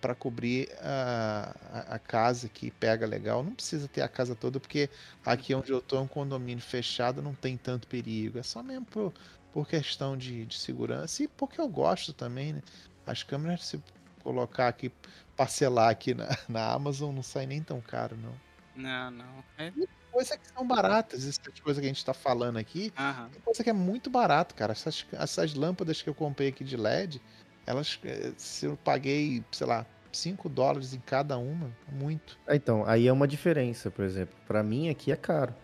[0.00, 1.54] para cobrir a,
[1.90, 3.42] a, casa que pega legal.
[3.42, 4.90] Não precisa ter a casa toda, porque
[5.24, 8.38] aqui onde eu tô é um condomínio fechado, não tem tanto perigo.
[8.38, 9.12] É só mesmo por,
[9.52, 12.62] por questão de, de segurança e porque eu gosto também, né?
[13.06, 13.80] As câmeras, se
[14.22, 14.90] colocar aqui,
[15.36, 18.40] parcelar aqui na, na Amazon, não sai nem tão caro, não.
[18.74, 19.44] Não, não.
[19.58, 19.74] É...
[20.10, 22.92] Coisa que são baratas, essas coisas que a gente tá falando aqui.
[22.96, 23.32] Aham.
[23.32, 24.72] Tem coisa que é muito barato, cara.
[24.72, 27.22] Essas, essas lâmpadas que eu comprei aqui de LED,
[27.66, 27.98] elas.
[28.04, 32.38] eh, Se eu paguei, sei lá, 5 dólares em cada uma, muito.
[32.46, 34.36] Ah, Então, aí é uma diferença, por exemplo.
[34.44, 35.54] Pra mim aqui é caro.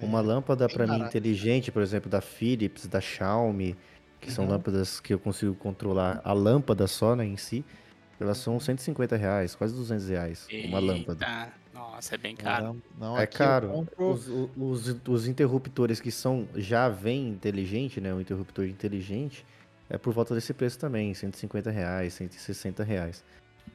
[0.00, 3.76] Uma É, lâmpada bem pra mim inteligente, por exemplo, da Philips, da Xiaomi,
[4.20, 4.46] que são Uhum.
[4.46, 7.66] lâmpadas que eu consigo controlar a lâmpada só, né, em si,
[8.20, 11.24] elas são 150 reais, quase 200 reais, uma lâmpada.
[11.24, 12.64] Eita, Nossa, é bem caro.
[12.98, 13.68] Não, não, É caro.
[13.68, 18.12] compro- Os, os, os interruptores que são já vem inteligente, né?
[18.12, 19.46] O interruptor inteligente
[19.88, 23.24] é por volta desse preço também, 150 reais, 160 reais.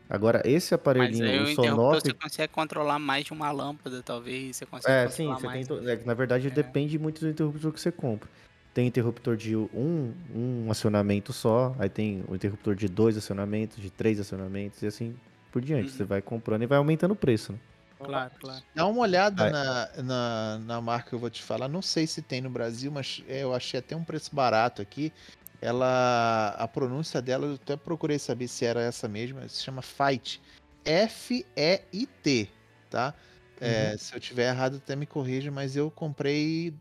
[0.09, 2.01] Agora, esse Mas aparelhinho, aí o o interruptor Sonoff...
[2.01, 4.57] você consegue controlar mais de uma lâmpada, talvez.
[4.57, 5.67] Você consegue É, sim, controlar você mais.
[5.67, 5.77] tem.
[5.77, 6.49] to- é que, na verdade, É.
[6.51, 8.27] depende muito do interruptor que você compra.
[8.73, 13.91] Tem interruptor de um, um acionamento só, aí tem o interruptor de dois acionamentos, de
[13.91, 15.15] três acionamentos, e assim
[15.51, 15.91] por diante.
[15.91, 15.97] Uhum.
[15.97, 17.59] Você vai comprando e vai aumentando o preço, né?
[17.99, 18.63] Claro, claro.
[18.75, 21.67] Dá uma olhada na, na, na marca que eu vou te falar.
[21.67, 25.13] Não sei se tem no Brasil, mas é, eu achei até um preço barato aqui.
[25.61, 26.55] Ela.
[26.57, 29.47] A pronúncia dela, eu até procurei saber se era essa mesma.
[29.47, 30.41] Se chama Fight.
[30.83, 32.49] F-E-I-T,
[32.89, 33.13] tá?
[33.61, 36.73] É, se eu tiver errado, até me corrija, mas eu comprei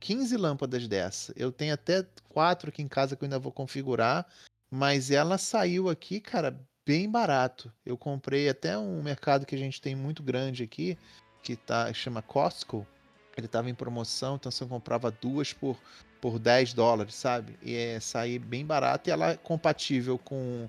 [0.00, 1.32] 15 lâmpadas dessa.
[1.36, 4.26] Eu tenho até quatro aqui em casa que eu ainda vou configurar,
[4.70, 7.72] mas ela saiu aqui, cara, bem barato.
[7.84, 10.98] Eu comprei até um mercado que a gente tem muito grande aqui,
[11.42, 12.86] que tá, chama Costco.
[13.36, 15.78] Ele tava em promoção, então você comprava duas por,
[16.20, 17.56] por 10 dólares, sabe?
[17.62, 20.68] E é sair bem barato e ela é compatível com,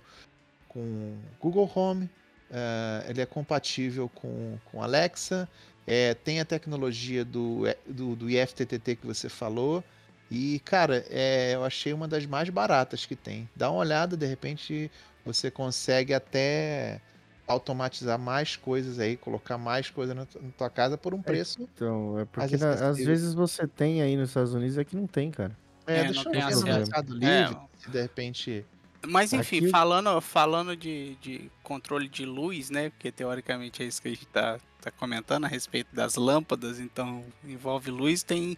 [0.67, 2.09] com Google Home,
[2.51, 5.49] eh, ele é compatível com, com Alexa,
[5.87, 9.83] é, tem a tecnologia do, do, do IFTTT que você falou.
[10.29, 13.49] E, cara, é, eu achei uma das mais baratas que tem.
[13.55, 14.89] Dá uma olhada, de repente
[15.25, 17.01] você consegue até
[17.45, 21.67] automatizar mais coisas aí, colocar mais coisa na, tu- na tua casa por um preço.
[21.75, 24.95] Então, é porque Mais na- às vezes você tem aí nos Estados Unidos e aqui
[24.95, 25.57] não tem, cara.
[25.85, 26.63] É, É, deixa não eu tem ver no.
[26.77, 27.17] Mercado É.
[27.17, 28.65] Livre, se de repente.
[29.07, 32.89] Mas enfim, Aqui- falando, falando de, de controle de luz, né?
[32.91, 37.23] Porque teoricamente é isso que a gente tá, tá comentando a respeito das lâmpadas, então
[37.43, 38.55] envolve luz, tem,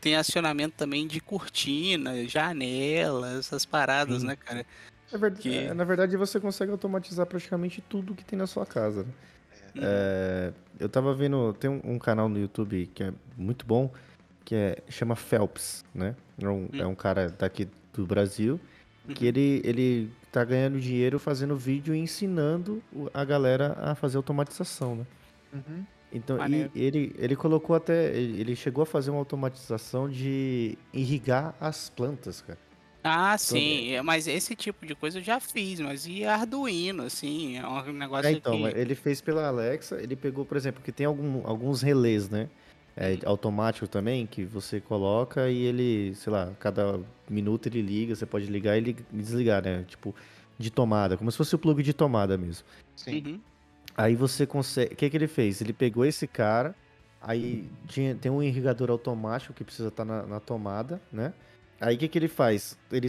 [0.00, 4.26] tem acionamento também de cortina, janela, essas paradas, Sim.
[4.28, 4.66] né, cara?
[5.10, 8.66] É verdade, Que- é, na verdade, você consegue automatizar praticamente tudo que tem na sua
[8.66, 9.04] casa.
[9.04, 9.10] né?
[9.74, 9.82] Uhum.
[9.84, 13.90] É, eu tava vendo, tem um, um canal no YouTube que é muito bom,
[14.44, 16.14] que é, chama Phelps, né?
[16.40, 18.60] É um, é um cara daqui do Brasil,
[19.14, 24.96] que ele, ele tá ganhando dinheiro fazendo vídeo e ensinando a galera a fazer automatização,
[24.96, 25.06] né?
[25.52, 25.84] Uhum.
[26.12, 31.54] Então, e ele, ele colocou até, ele ele chegou a fazer uma automatização de irrigar
[31.60, 32.58] as plantas, cara.
[33.04, 37.56] Ah, sim, é, mas esse tipo de coisa eu já fiz, mas e Arduino, assim,
[37.56, 38.62] é um negócio É, então, que...
[38.62, 42.48] mas ele fez pela Alexa, ele pegou, por exemplo, que tem algum- alguns relés, né?
[43.00, 46.98] É, automático também, que você coloca e ele, sei lá, cada
[47.30, 49.84] minuto ele liga, você pode ligar e lig- desligar, né?
[49.86, 50.12] Tipo,
[50.58, 52.66] de tomada, como se fosse o plug de tomada mesmo.
[52.96, 53.22] Sim.
[53.24, 53.40] Uhum.
[53.96, 54.94] Aí você consegue.
[54.94, 55.60] O que, que ele fez?
[55.60, 56.74] Ele pegou esse cara,
[57.22, 61.32] aí tinha, tem um irrigador automático que precisa estar na, na tomada, né?
[61.80, 62.76] Aí o que, que ele faz?
[62.90, 63.08] Ele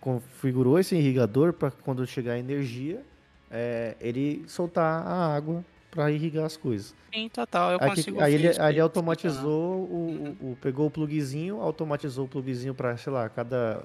[0.00, 3.02] configurou esse irrigador para quando chegar a energia,
[3.50, 6.94] é, ele soltar a água para irrigar as coisas.
[7.12, 10.90] Sim, total, eu Aí, consigo aí ele, aí ele automatizou o, o- o- pegou o
[10.90, 13.82] pluguezinho, automatizou o pluguezinho para, sei lá, cada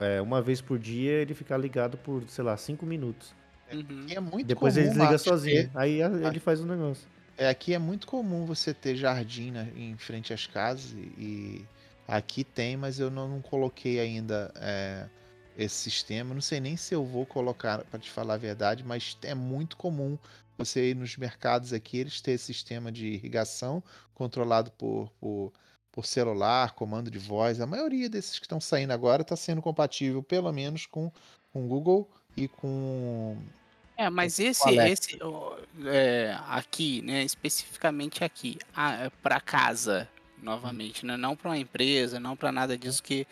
[0.00, 3.32] é, uma vez por dia ele ficar ligado por, sei lá, cinco minutos.
[3.72, 4.06] Uhum.
[4.08, 5.62] E é muito Depois comum, ele desliga sozinho.
[5.64, 7.06] ter- Aí a- ele faz o negócio.
[7.36, 11.64] É, aqui é muito comum você ter jardim né, em frente às casas e, e
[12.06, 15.06] aqui tem, mas eu não, não coloquei ainda é,
[15.56, 16.34] esse sistema.
[16.34, 19.76] Não sei nem se eu vou colocar, para te falar a verdade, mas é muito
[19.76, 20.16] comum
[20.56, 23.82] você ir nos mercados aqui, eles esse sistema de irrigação
[24.14, 25.52] controlado por, por,
[25.90, 27.60] por celular, comando de voz.
[27.60, 31.10] A maioria desses que estão saindo agora está sendo compatível, pelo menos, com
[31.52, 33.36] o Google e com
[33.96, 35.18] É, mas esse, esse
[35.86, 38.58] é, aqui, né, especificamente aqui,
[39.22, 40.08] para casa,
[40.42, 43.26] novamente, né, não para uma empresa, não para nada disso que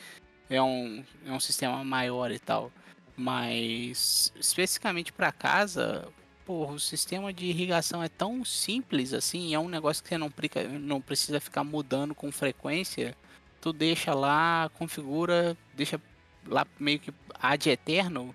[0.48, 2.70] é um, é um sistema maior e tal,
[3.16, 6.08] mas especificamente para casa,
[6.52, 10.30] porra, o sistema de irrigação é tão simples assim, é um negócio que você não,
[10.30, 13.16] prica- não precisa ficar mudando com frequência,
[13.58, 15.98] tu deixa lá, configura, deixa
[16.46, 17.10] lá meio que
[17.40, 18.34] ad eterno,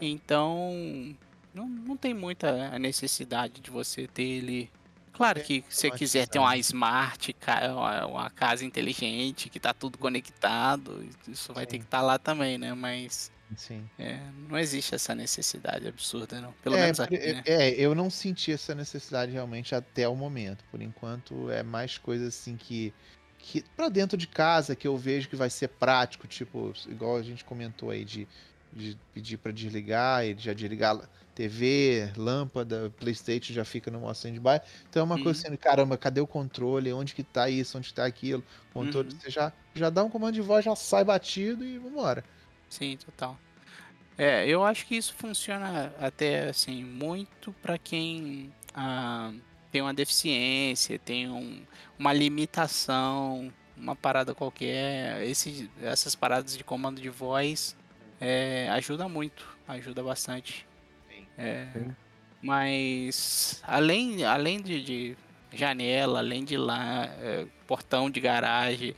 [0.00, 1.16] então
[1.52, 4.70] não, não tem muita necessidade de você ter ele.
[5.12, 7.34] Claro É, que se você quiser ter uma smart,
[8.08, 11.78] uma casa inteligente, que tá tudo conectado, isso vai ter Sim.
[11.80, 12.74] que estar lá também, né?
[12.74, 13.90] Mas Sim.
[13.98, 16.54] É, não existe essa necessidade absurda, não.
[16.54, 17.46] Pelo É, menos aqui, é, né?
[17.46, 20.64] é, eu não senti essa necessidade realmente até o momento.
[20.66, 22.92] Por enquanto, é mais coisa assim que,
[23.38, 27.22] que para dentro de casa que eu vejo que vai ser prático, tipo, igual a
[27.22, 28.28] gente comentou aí de,
[28.72, 34.60] de pedir para desligar, ele já desligar TV, lâmpada, PlayStation já fica no modo stand-by.
[34.88, 35.46] Então é uma coisa Uhum.
[35.46, 36.92] assim, caramba, cadê o controle?
[36.92, 37.78] Onde que tá isso?
[37.78, 38.44] Onde que tá aquilo?
[38.70, 39.20] Controle, Uhum.
[39.20, 42.26] você já, já dá um comando de voz, já sai batido e vambora.
[42.68, 43.38] Sim, total.
[44.18, 49.32] É, eu acho que isso funciona até assim muito para quem ah,
[49.70, 51.62] tem uma deficiência, tem um-
[51.98, 55.22] uma limitação, uma parada qualquer.
[55.22, 57.76] Esse, essas paradas de comando de voz
[58.20, 60.66] é, ajuda muito, ajuda bastante.
[61.38, 61.94] É, Sim.
[62.40, 65.16] mas além, além de, de
[65.52, 68.94] janela, além de lá, é, portão de garagem,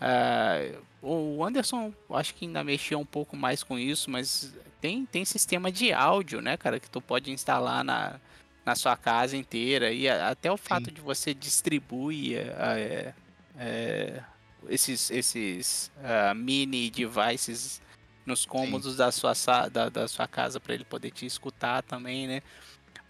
[0.00, 0.60] ah,
[1.02, 5.70] o Anderson acho que ainda mexia um pouco mais com isso, mas tem, tem sistema
[5.70, 8.20] de áudio, né, cara, que tu pode instalar na,
[8.64, 9.92] na sua casa inteira.
[9.92, 13.14] E a- até o fato de você distribuir é,
[13.58, 14.22] é,
[14.68, 17.80] esses, esses ah, mini devices
[18.24, 19.32] nos cômodos da sua,
[19.72, 22.42] da, da sua casa para ele poder te escutar também, né?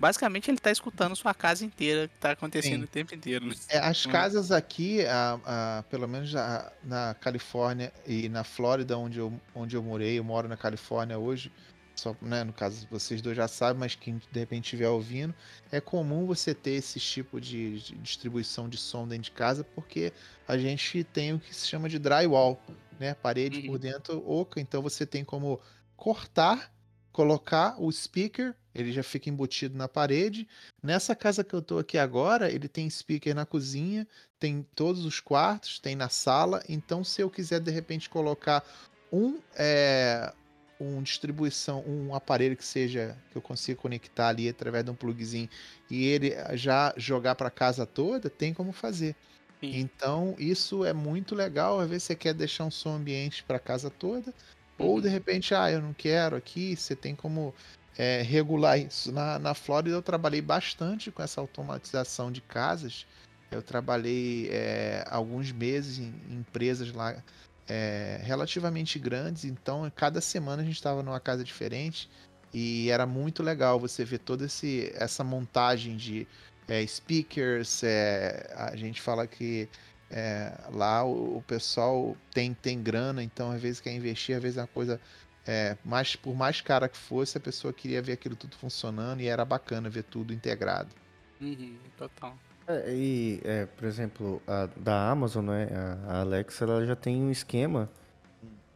[0.02, 2.84] Basicamente ele tá escutando sua casa inteira que tá acontecendo Sim.
[2.86, 3.46] o tempo inteiro.
[3.46, 3.54] né?
[3.68, 4.10] É, as Hum.
[4.10, 9.76] casas aqui, a- a- pelo menos a- na Califórnia e na Flórida, onde eu, onde
[9.76, 11.52] eu morei, eu moro na Califórnia hoje,
[11.94, 15.32] só, né, no caso vocês dois já sabem, mas quem de repente estiver ouvindo,
[15.70, 20.12] é comum você ter esse tipo de, de distribuição de som dentro de casa, porque
[20.48, 22.60] a gente tem o que se chama de drywall,
[22.98, 23.66] né, parede Uhum.
[23.66, 25.60] por dentro oca, então você tem como
[25.96, 26.72] cortar,
[27.12, 30.46] colocar o speaker, ele já fica embutido na parede,
[30.82, 34.06] Nessa casa que eu tô aqui agora, ele tem speaker na cozinha,
[34.38, 36.62] tem em todos os quartos, tem na sala.
[36.68, 38.64] Então, se eu quiser de repente colocar
[39.12, 40.32] um, é,
[40.80, 45.48] um distribuição, um aparelho que seja que eu consiga conectar ali através de um plugzinho
[45.88, 49.16] e ele já jogar para casa toda, tem como fazer.
[49.60, 49.80] Sim.
[49.80, 51.80] Então, isso é muito legal.
[51.80, 54.34] Às vezes você quer deixar um som ambiente para casa toda,
[54.78, 55.00] ou Uhum.
[55.00, 57.54] de repente, ah, eu não quero aqui, você tem como
[57.96, 59.12] é, regular isso.
[59.12, 63.06] Na, na Flórida eu trabalhei bastante com essa automatização de casas.
[63.50, 67.22] Eu trabalhei é, alguns meses em, em empresas lá
[67.68, 72.10] é, relativamente grandes, então cada semana a gente estava numa casa diferente
[72.52, 76.26] e era muito legal você ver toda esse, essa montagem de
[76.68, 77.82] é, speakers.
[77.82, 79.68] é, a gente fala que
[80.10, 84.58] é, lá o, o pessoal tem, tem grana, então às vezes quer investir, às vezes
[84.58, 85.00] é uma coisa
[85.46, 89.26] é, mas por mais cara que fosse, a pessoa queria ver aquilo tudo funcionando e
[89.26, 90.94] era bacana ver tudo integrado.
[91.40, 92.36] Uhum, total.
[92.66, 95.68] É, e, é, por exemplo, a da Amazon, né?
[96.06, 97.90] A, Alexa, ela já tem um esquema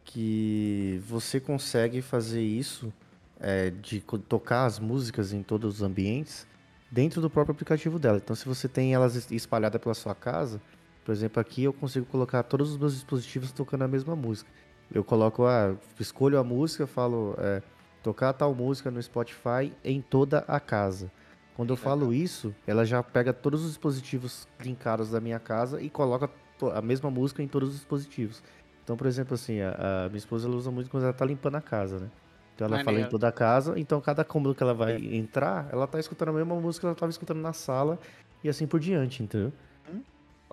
[0.05, 2.93] que você consegue fazer isso
[3.41, 6.47] é, de tocar as músicas em todos os ambientes
[6.91, 8.19] dentro do próprio aplicativo dela.
[8.19, 10.61] Então, se você tem elas es- espalhadas pela sua casa,
[11.05, 14.51] por exemplo, aqui eu consigo colocar todos os meus dispositivos tocando a mesma música.
[14.93, 17.63] Eu coloco, ah, escolho a música, falo, é,
[18.03, 21.11] tocar tal música no Spotify em toda a casa.
[21.57, 25.89] Quando eu falo isso, ela já pega todos os dispositivos linkados da minha casa e
[25.89, 26.31] coloca
[26.75, 28.43] a mesma música em todos os dispositivos.
[28.85, 31.61] Então, por exemplo, assim, a, a minha esposa usa muito quando ela tá limpando a
[31.61, 32.11] casa, né?
[32.55, 33.11] Então ela fala em Maneiro.
[33.11, 36.55] toda a casa, então cada cômodo que ela vai entrar, ela tá escutando a mesma
[36.55, 37.99] música que ela tava escutando na sala
[38.43, 39.53] e assim por diante, entendeu?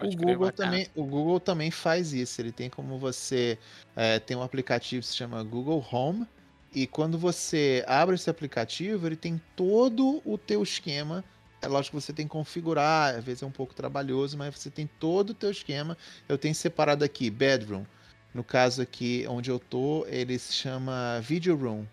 [0.03, 2.41] Pode o Google também, o Google também faz isso.
[2.41, 3.57] Ele tem como você
[3.95, 6.27] é, tem um aplicativo que se chama Google Home
[6.73, 11.23] e quando você abre esse aplicativo, ele tem todo o teu esquema.
[11.61, 14.69] É lógico que você tem que configurar, às vezes é um pouco trabalhoso, mas você
[14.69, 15.97] tem todo o teu esquema.
[16.27, 17.85] Eu tenho separado aqui bedroom.
[18.33, 21.85] No caso aqui onde eu tô, ele se chama video room.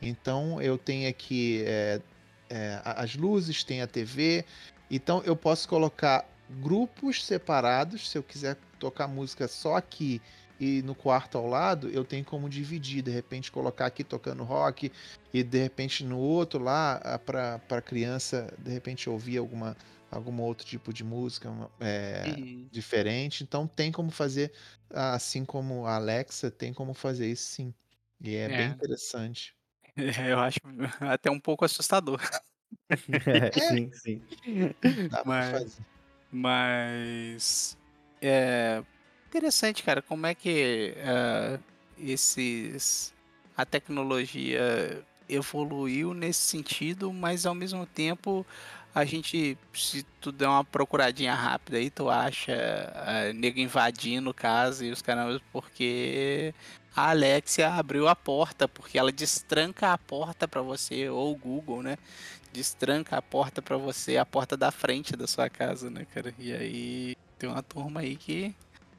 [0.00, 2.00] Então eu tenho aqui é,
[2.48, 4.44] é, as luzes, tem a TV.
[4.88, 6.24] Então eu posso colocar
[6.62, 8.08] grupos separados.
[8.10, 10.20] Se eu quiser tocar música só aqui
[10.60, 13.02] e no quarto ao lado, eu tenho como dividir.
[13.02, 14.90] De repente colocar aqui tocando rock
[15.32, 19.76] e de repente no outro lá para para criança de repente ouvir alguma
[20.10, 22.66] algum outro tipo de música uma- é, Uhum.
[22.72, 23.42] diferente.
[23.44, 24.52] Então tem como fazer
[24.90, 27.74] assim como a Alexa tem como fazer isso sim.
[28.20, 28.64] E é, bem É.
[28.64, 29.54] interessante.
[30.32, 30.58] Eu acho
[31.00, 32.20] até um pouco assustador.
[33.26, 34.22] É, sim, sim.
[35.10, 35.82] Dá pra Mas- fazer.
[36.30, 37.76] Mas
[38.20, 38.82] é
[39.26, 41.58] interessante, cara, como é que é,
[41.98, 43.14] esses
[43.56, 48.46] a tecnologia evoluiu nesse sentido, mas ao mesmo tempo
[48.94, 52.52] A gente, se tu der uma procuradinha rápida aí, tu acha
[52.94, 56.52] a nego invadindo casa e os caramba, porque
[56.96, 61.82] a Alexia abriu a porta, porque ela destranca a porta pra você, ou o Google,
[61.82, 61.96] né?
[62.52, 66.34] Destranca a porta pra você, a porta da frente da sua casa, né, cara?
[66.38, 68.54] E aí tem uma turma aí que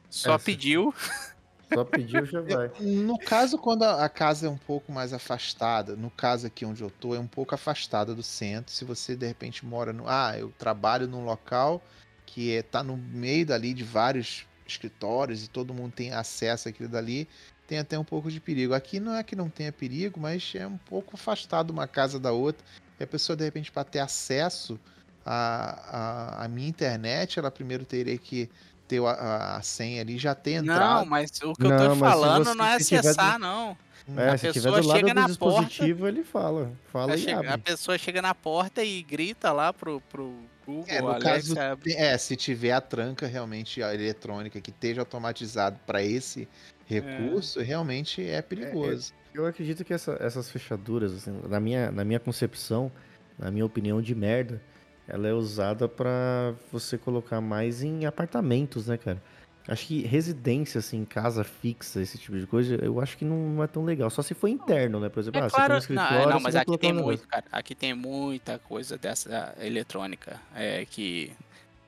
[0.09, 0.45] só Essa.
[0.45, 0.93] pediu.
[1.71, 2.71] Só pediu, já vai.
[2.79, 6.81] No caso, quando a a casa é um pouco mais afastada, no caso aqui onde
[6.81, 8.73] eu tô, é um pouco afastada do centro.
[8.73, 10.05] Se você de repente mora no.
[10.07, 11.79] Ah, eu trabalho num local
[12.25, 16.89] que é, tá no meio dali de vários escritórios e todo mundo tem acesso àquilo
[16.89, 17.27] dali,
[17.67, 18.73] tem até um pouco de perigo.
[18.73, 22.31] Aqui não é que não tenha perigo, mas é um pouco afastado uma casa da
[22.31, 22.65] outra.
[22.99, 24.79] E a pessoa, de repente, para ter acesso
[25.25, 28.49] à, à, à minha internet, ela primeiro teria que
[28.88, 31.05] ter a, a- a senha ali, já ter Não, entrado.
[31.05, 33.77] mas o que eu Não, tô falando você- não é tiver acessar, do- não.
[34.17, 36.71] É, A se tiver pessoa do lado chega do na porta- dispositivo, ele fala.
[36.91, 40.33] Fala e chega- a pessoa chega na porta e grita lá pro, pro
[40.65, 41.79] Google, É, no Alexa, caso.
[41.85, 46.47] É, se tiver a tranca realmente a eletrônica que esteja automatizado para esse
[46.89, 49.13] recurso, realmente é perigoso.
[49.34, 52.91] Eu acredito que essa- essas fechaduras, assim, na, minha, na minha concepção,
[53.38, 54.62] na minha opinião de merda,
[55.08, 59.21] ela é usada pra você colocar mais em apartamentos, né, cara?
[59.67, 63.63] Acho que residência, assim, casa fixa, esse tipo de coisa, eu acho que não, não
[63.63, 64.10] é tão legal.
[64.10, 65.10] Só se for interno, né?
[65.10, 66.78] Por exemplo, É ah, claro, você tem um não, escritório, é, não, você mas aqui
[66.80, 67.45] tem muito, cara.
[67.52, 70.39] Aqui tem muita coisa dessa eletrônica.
[70.56, 71.34] É que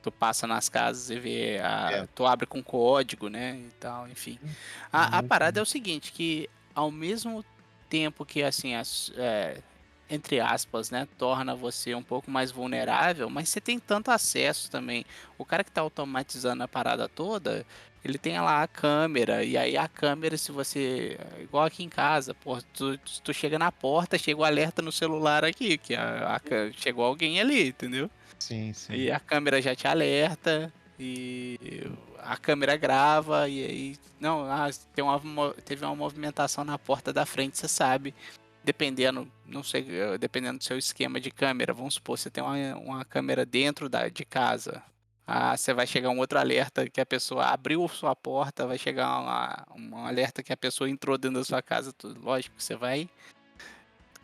[0.02, 2.06] tu passa nas casas e vê, a, É.
[2.14, 4.38] tu abre com código, né, e tal, enfim.
[4.92, 5.28] A, a Uhum.
[5.28, 7.44] parada é o seguinte, que ao mesmo
[7.88, 9.58] tempo que, assim, as, é,
[10.10, 15.04] entre aspas, né, torna você um pouco mais vulnerável, mas você tem tanto acesso também.
[15.38, 17.64] O cara que tá automatizando a parada toda,
[18.04, 21.16] ele tem lá a câmera, e aí a câmera, se você.
[21.40, 25.44] Igual aqui em casa, pô, tu, tu chega na porta, chega o alerta no celular
[25.44, 28.10] aqui, que a, a chegou alguém ali, entendeu?
[28.40, 28.92] Sim, sim.
[28.94, 31.86] E a câmera já te alerta, e
[32.18, 33.96] a câmera grava, e aí.
[34.18, 38.14] Não, ah, tem uma, teve uma movimentação na porta da frente, você sabe.
[38.64, 39.84] Dependendo, não sei,
[40.20, 44.08] dependendo do seu esquema de câmera, vamos supor, você tem uma, uma câmera dentro da,
[44.08, 44.82] de casa.
[45.26, 49.18] Ah, você vai chegar um outro alerta que a pessoa abriu sua porta, vai chegar
[49.20, 51.92] uma- um alerta que a pessoa entrou dentro da sua casa.
[51.92, 52.20] tudo.
[52.20, 53.08] Lógico que você vai.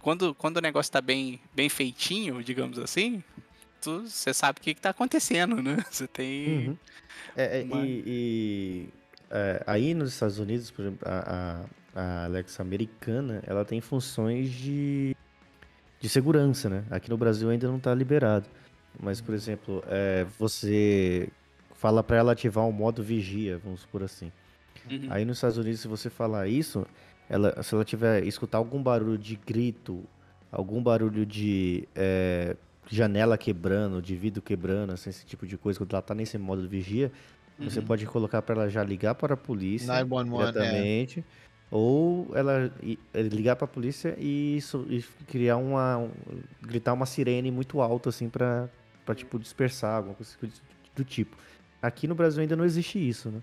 [0.00, 3.22] Quando, quando o negócio tá bem, bem feitinho, digamos assim,
[3.80, 5.76] tu- você sabe o que, que tá acontecendo, né?
[5.90, 6.68] Você tem.
[6.68, 6.76] Uhum.
[7.37, 8.88] É, é, Mas- e, e,
[9.30, 14.50] é, aí nos Estados Unidos, por exemplo, a, a, a Alexa americana, ela tem funções
[14.50, 15.16] de,
[16.00, 16.84] de segurança, né?
[16.90, 18.46] Aqui no Brasil ainda não tá liberado.
[19.00, 21.28] Mas, por exemplo, é, você
[21.74, 24.32] fala para ela ativar o modo vigia, vamos por assim.
[24.90, 25.06] Uhum.
[25.11, 26.84] Aí nos Estados Unidos, se você falar isso,
[27.28, 30.02] ela, se ela tiver escutar algum barulho de grito,
[30.50, 32.56] algum barulho de é,
[32.90, 36.62] janela quebrando, de vidro quebrando, assim, esse tipo de coisa, quando ela tá nesse modo
[36.62, 37.12] de vigia,
[37.61, 37.87] você Uhum.
[37.87, 40.52] pode colocar para ela já ligar para a polícia 911, é.
[40.52, 41.24] diretamente,
[41.70, 42.72] ou ela
[43.12, 44.58] eh, ligar para a polícia e,
[44.88, 46.11] e criar uma um-
[46.62, 48.68] gritar uma sirene muito alta assim para
[49.09, 50.37] para tipo dispersar alguma coisa
[50.94, 51.35] do tipo.
[51.81, 53.42] Aqui no Brasil ainda não existe isso, né?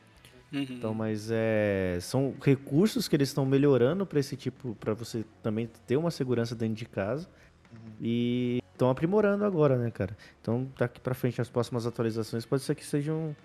[0.53, 0.61] Uhum.
[0.61, 5.67] Então, mas é, são recursos que eles estão melhorando para esse tipo, para você também
[5.87, 7.27] ter uma segurança dentro de casa
[7.99, 10.15] e estão aprimorando agora, né, cara?
[10.39, 13.35] Então, daqui para frente as próximas atualizações pode ser que sejam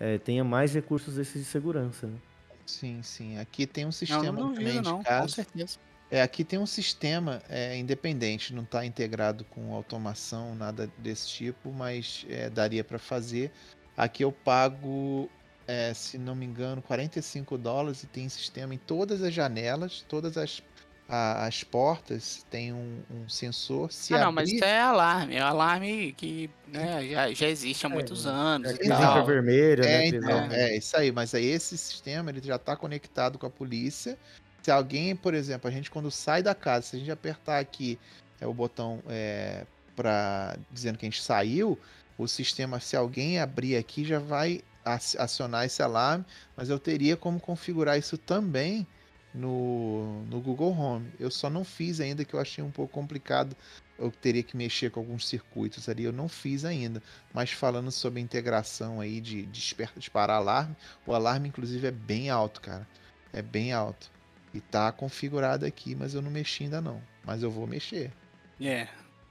[0.00, 2.18] é, tenha mais recursos desses de segurança, né?
[2.66, 3.38] Sim, sim.
[3.38, 5.28] Aqui tem um Não, sistema não também duvido, de não, com casa.
[5.28, 5.78] certeza.
[6.10, 11.70] É, aqui tem um sistema é, independente, não está integrado com automação, nada desse tipo,
[11.70, 13.50] mas é, daria para fazer.
[13.96, 15.28] Aqui eu pago,
[15.66, 20.38] é, se não me engano, 45 dólares e tem sistema em todas as janelas, todas
[20.38, 20.62] as,
[21.06, 23.92] a- as portas, tem um, um sensor.
[23.92, 25.34] Se ah, não, mas abrir, isso é alarme.
[25.34, 28.70] É alarme que né, já, já existe há muitos anos.
[28.70, 30.04] É e Então, infravermelho, né?
[30.04, 30.70] É, então, É.
[30.70, 34.16] é isso aí, mas aí esse sistema ele já está conectado com a polícia.
[34.62, 37.98] Se alguém, por exemplo, a gente quando sai da casa, se a gente apertar aqui
[38.40, 39.66] é, o botão é,
[39.96, 41.78] para dizendo que a gente saiu,
[42.16, 46.24] o sistema, se alguém abrir aqui, já vai ac- acionar esse alarme,
[46.56, 48.86] mas eu teria como configurar isso também
[49.34, 51.12] no, no Google Home.
[51.18, 53.56] Eu só não fiz ainda, que eu achei um pouco complicado.
[53.98, 57.02] Eu teria que mexer com alguns circuitos ali, eu não fiz ainda.
[57.32, 62.30] Mas falando sobre a integração aí de, de disparar alarme, o alarme inclusive é bem
[62.30, 62.86] alto, cara.
[63.32, 64.10] É bem alto.
[64.52, 67.02] E tá configurado aqui, mas eu não mexi ainda não.
[67.24, 68.12] Mas eu vou mexer.
[68.60, 68.88] É.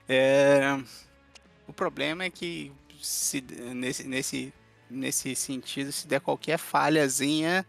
[0.08, 0.78] É,
[1.68, 4.54] O problema é que se, nesse, nesse,
[4.90, 7.66] nesse sentido, se der qualquer falhazinha,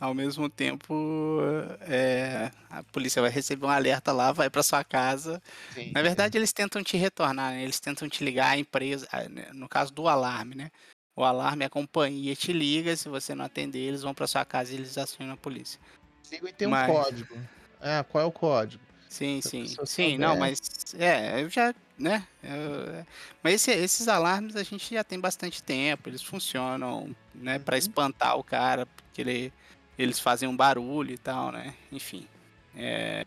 [0.00, 1.40] ao mesmo tempo,
[1.82, 5.42] é, a polícia vai receber um alerta lá, vai para sua casa.
[5.72, 7.62] Sim, Na verdade, eles tentam te retornar, né?
[7.62, 10.70] Eles tentam te ligar à empresa, né, no caso do alarme, né?
[11.16, 14.72] O alarme, a companhia te liga, se você não atender, eles vão para sua casa
[14.72, 15.80] e eles acionam a polícia.
[16.24, 16.36] Sim.
[16.36, 17.36] Sigo e tem um Mas- código.
[17.80, 18.82] Ah, qual é o código?
[19.08, 19.66] Sim, sim.
[19.84, 20.60] Sim, não, mas
[20.98, 22.26] é, eu já, né?
[22.42, 23.06] eu- é,
[23.42, 27.78] mas esse- esses alarmes a gente já tem bastante tempo, eles funcionam, né, Pra Uhum.
[27.78, 29.52] espantar o cara, porque ele,
[29.96, 31.74] eles fazem um barulho e tal, né?
[31.92, 32.26] Enfim.
[32.74, 33.24] É,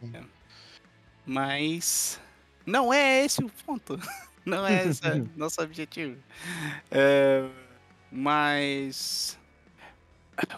[1.26, 2.20] mas
[2.66, 3.98] não é esse o ponto.
[4.46, 6.18] Não é esse o nosso objetivo.
[6.90, 7.46] É,
[8.10, 9.38] mas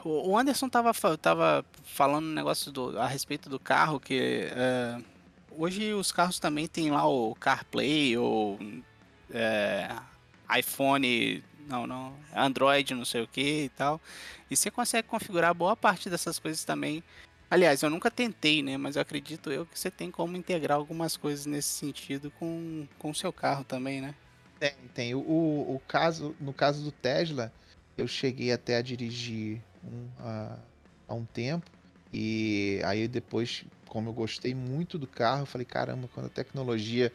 [0.04, 5.02] o Anderson tava, fa- tava falando um negócio do, a respeito do carro, que é,
[5.52, 8.60] hoje os carros também tem lá o CarPlay ou
[9.32, 9.90] é,
[10.58, 14.02] iPhone, não, não, Android, não sei o que e tal.
[14.50, 17.04] E você consegue configurar boa parte dessas coisas também.
[17.50, 18.78] Aliás, eu nunca tentei, né?
[18.78, 23.14] Mas eu acredito eu que você tem como integrar algumas coisas nesse sentido com o
[23.16, 24.14] seu carro também, né?
[24.60, 25.16] Tem, tem.
[25.16, 27.52] O, o caso, no caso do Tesla,
[27.98, 29.62] eu cheguei até a dirigir
[29.92, 30.58] um, há,
[31.08, 31.70] há um tempo.
[32.14, 37.12] E aí depois, como eu gostei muito do carro, eu falei, caramba, quando a tecnologia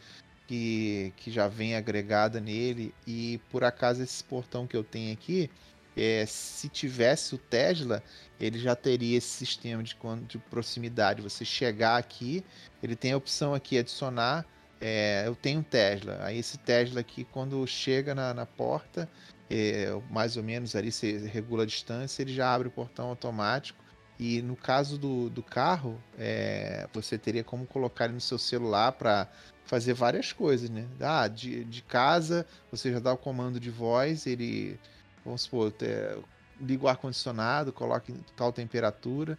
[0.46, 5.50] que, que já vem agregada nele, e por acaso esse portão que eu tenho aqui,
[5.96, 8.02] é, se tivesse o Tesla,
[8.38, 9.96] ele já teria esse sistema de,
[10.26, 11.22] de proximidade.
[11.22, 12.44] Você chegar aqui,
[12.82, 14.44] ele tem a opção aqui adicionar
[14.86, 16.18] é, eu tenho um Tesla.
[16.20, 19.08] Aí esse Tesla aqui, quando chega na, na porta,
[19.50, 23.82] é, mais ou menos ali, você regula a distância, ele já abre o portão automático.
[24.18, 28.92] E no caso do, do carro, é, você teria como colocar ele no seu celular
[28.92, 29.28] para
[29.64, 30.86] fazer várias coisas, né?
[31.00, 34.78] Ah, de, de casa, você já dá o comando de voz, ele,
[35.24, 36.16] vamos supor, é,
[36.60, 39.36] liga o ar-condicionado, coloca em tal temperatura,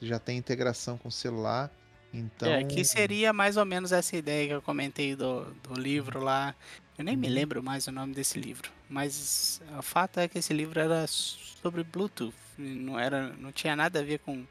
[0.00, 1.70] já tem integração com o celular.
[2.12, 6.20] Então, É, que seria mais ou menos essa ideia que eu comentei do, do livro
[6.22, 6.54] lá.
[6.98, 7.34] Eu nem me Uhum.
[7.34, 11.82] lembro mais o nome desse livro, mas o fato é que esse livro era sobre
[11.84, 14.44] Bluetooth, não era, não tinha nada a ver com,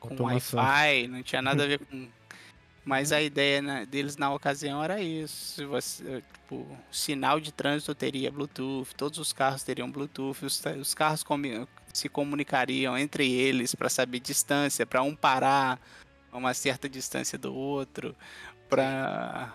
[0.00, 0.16] com.
[0.24, 2.08] Wi-Fi, não tinha nada a ver com.
[2.84, 5.66] Mas a ideia deles na ocasião era isso.
[5.68, 10.92] Você, tipo, o sinal de trânsito teria Bluetooth, todos os carros teriam Bluetooth, os, os
[10.92, 15.80] carros comi- se comunicariam entre eles para saber distância, para um parar
[16.30, 18.14] a uma certa distância do outro,
[18.68, 19.54] para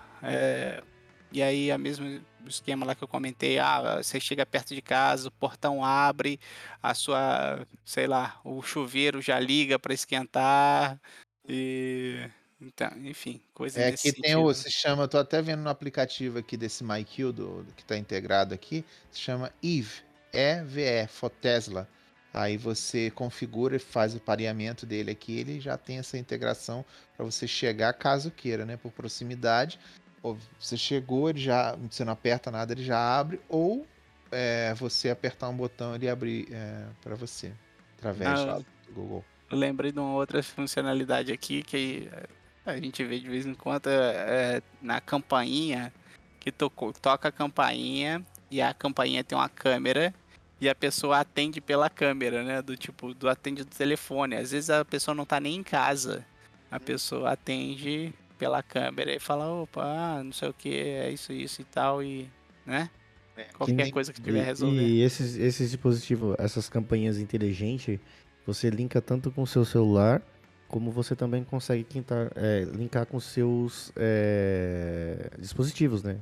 [1.32, 5.28] e aí a mesmo esquema lá que eu comentei, ah, você chega perto de casa,
[5.28, 6.40] o portão abre,
[6.82, 11.00] a sua, sei lá, o chuveiro já liga para esquentar
[11.48, 12.30] e
[12.62, 16.58] então, enfim, coisa É que tem o, se chama, tô até vendo no aplicativo aqui
[16.58, 21.88] desse MyQ, do, que tá integrado aqui, se chama EVE, E-V-E, for Tesla.
[22.34, 26.86] Aí você configura e faz o pareamento dele aqui, ele já tem essa integração
[27.16, 29.80] para você chegar caso queira, né, por proximidade.
[30.22, 33.86] Ou você chegou, ele já, você não aperta nada, ele já abre, ou
[34.32, 37.53] é, você apertar um botão ele abre é, para você,
[37.97, 39.26] através Ah, do Google.
[39.49, 42.28] Eu lembrei de uma outra funcionalidade aqui que eh,
[42.65, 45.91] a gente vê de vez em quando é, na campainha,
[46.39, 50.13] que tocou, toca a campainha e a campainha tem uma câmera
[50.61, 52.61] e a pessoa atende pela câmera, né?
[52.61, 54.36] Do tipo, do atende do telefone.
[54.36, 56.26] Às vezes a pessoa não tá nem em casa.
[56.70, 61.32] A pessoa atende pela câmera e fala, opa, ah, não sei o que, é isso,
[61.34, 62.28] isso e tal, e,
[62.66, 62.90] né?
[63.38, 64.82] É, Qualquer nem- coisa que tiver E, resolver.
[64.82, 68.00] e esses, esses dispositivos, essas campanhas inteligentes,
[68.46, 70.22] você linka tanto com o seu celular,
[70.68, 76.18] como você também consegue quintar- é, linkar com seus é, dispositivos, né?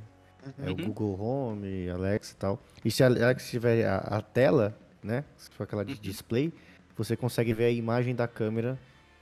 [0.60, 0.86] É o Uhum.
[0.86, 2.64] Google Home, Alexa e tal.
[2.84, 5.24] E se a Alexa tiver a, a tela, né?
[5.38, 6.00] Se for aquela de Uhum.
[6.02, 6.54] display,
[6.96, 8.78] você consegue ver a imagem da câmera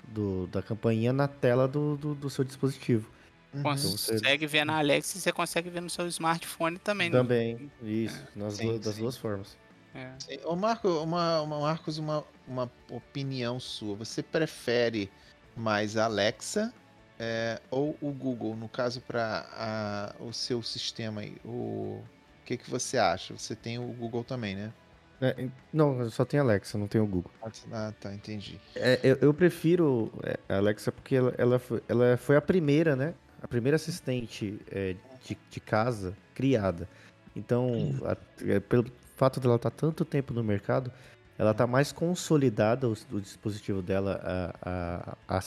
[0.10, 3.10] do, da campainha na tela do, do, do seu dispositivo.
[3.54, 3.64] Uhum.
[3.64, 7.10] você- Consegue ver na Alexa e você consegue ver no seu smartphone também.
[7.10, 7.18] né?
[7.18, 9.02] Também, isso, nas Sim, duas- das sim.
[9.02, 9.58] duas formas.
[9.94, 10.12] É.
[10.44, 13.96] Ô Marco, uma, uma- Marcos, uma, uma opinião sua.
[13.96, 15.10] Você prefere
[15.56, 16.74] mais a Alexa
[17.18, 21.38] é, ou o Google, no caso, para o seu sistema aí?
[21.46, 22.04] O, o
[22.46, 23.34] que, que você acha?
[23.38, 24.74] Você tem o Google também, né?
[25.22, 27.32] É, não, eu só tem Alexa, não tem o Google.
[27.72, 28.60] Ah, tá, entendi.
[28.76, 32.96] É, eu, eu prefiro é, a Alexa porque ela, ela, foi, ela foi a primeira,
[32.96, 33.14] né?
[33.42, 36.88] A primeira assistente é, de, de casa criada.
[37.36, 38.86] Então, a- é, pelo
[39.16, 40.92] fato dela estar tanto tempo no mercado,
[41.38, 44.20] ela está mais consolidada, o, o dispositivo dela,
[44.62, 45.42] a, a, a,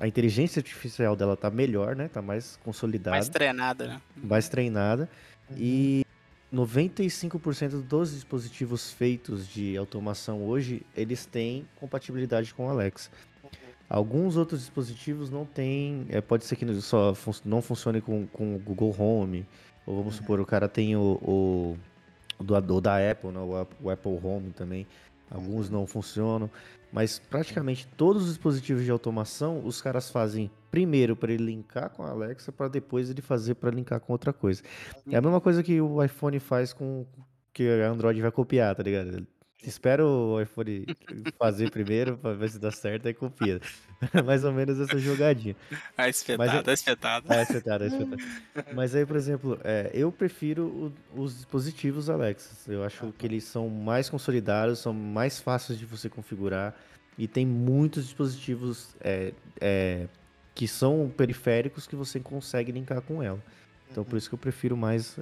[0.00, 2.06] a inteligência artificial dela está melhor, né?
[2.06, 4.02] Está mais consolidada Mais treinada, né?
[4.16, 5.08] mais treinada.
[5.56, 6.02] E
[6.56, 13.10] 95% dos dispositivos feitos de automação hoje, eles têm compatibilidade com o Alexa.
[13.88, 18.56] Alguns outros dispositivos não têm, é, pode ser que só fun não funcione com, com
[18.56, 19.46] o Google Home,
[19.84, 21.76] ou vamos supor, o cara tem o, o,
[22.38, 24.86] o do, o da Apple, né, o, o Apple Home também,
[25.30, 26.50] alguns não funcionam,
[26.92, 32.02] mas praticamente todos os dispositivos de automação, os caras fazem primeiro para ele linkar com
[32.02, 34.62] a Alexa, para depois ele fazer para linkar com outra coisa.
[35.10, 37.06] É a mesma coisa que o iPhone faz com
[37.52, 39.26] que a Android vai copiar, tá ligado?
[39.64, 40.86] Espera o iPhone
[41.38, 43.60] fazer primeiro pra ver se dá certo, aí copia.
[44.24, 45.56] Mais ou menos essa jogadinha.
[45.96, 47.34] A espetada, a espetada.
[47.34, 48.16] É, espetada, a espetada.
[48.74, 52.70] Mas aí, por exemplo, é, eu prefiro o- os dispositivos Alexa.
[52.70, 56.74] Eu acho que eles são mais consolidados, são mais fáceis de você configurar.
[57.18, 60.06] E tem muitos dispositivos é, é,
[60.54, 63.42] que são periféricos que você consegue linkar com ela.
[63.90, 65.18] Então, por isso que eu prefiro mais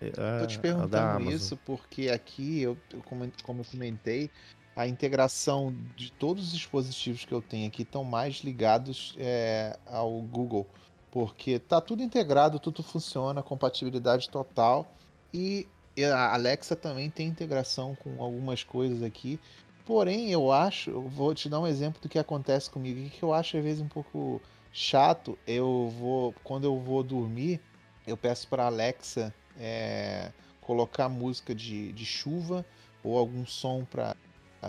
[0.00, 4.30] é, Tô te a da perguntando isso porque aqui, eu, comen- como eu comentei,
[4.76, 10.22] a integração de todos os dispositivos que eu tenho aqui estão mais ligados é, ao
[10.22, 10.72] Google,
[11.10, 14.96] porque tá tudo integrado, tudo funciona, compatibilidade total,
[15.34, 15.68] e
[16.14, 19.40] a Alexa também tem integração com algumas coisas aqui.
[19.84, 23.22] Porém, eu acho, eu vou te dar um exemplo do que acontece comigo, e que
[23.22, 25.38] eu acho às vezes um pouco chato.
[25.46, 27.64] Eu vou, quando eu vou dormir,
[28.06, 30.30] eu peço para Alexa é,
[30.60, 32.64] colocar música de, de chuva
[33.02, 34.14] ou algum som para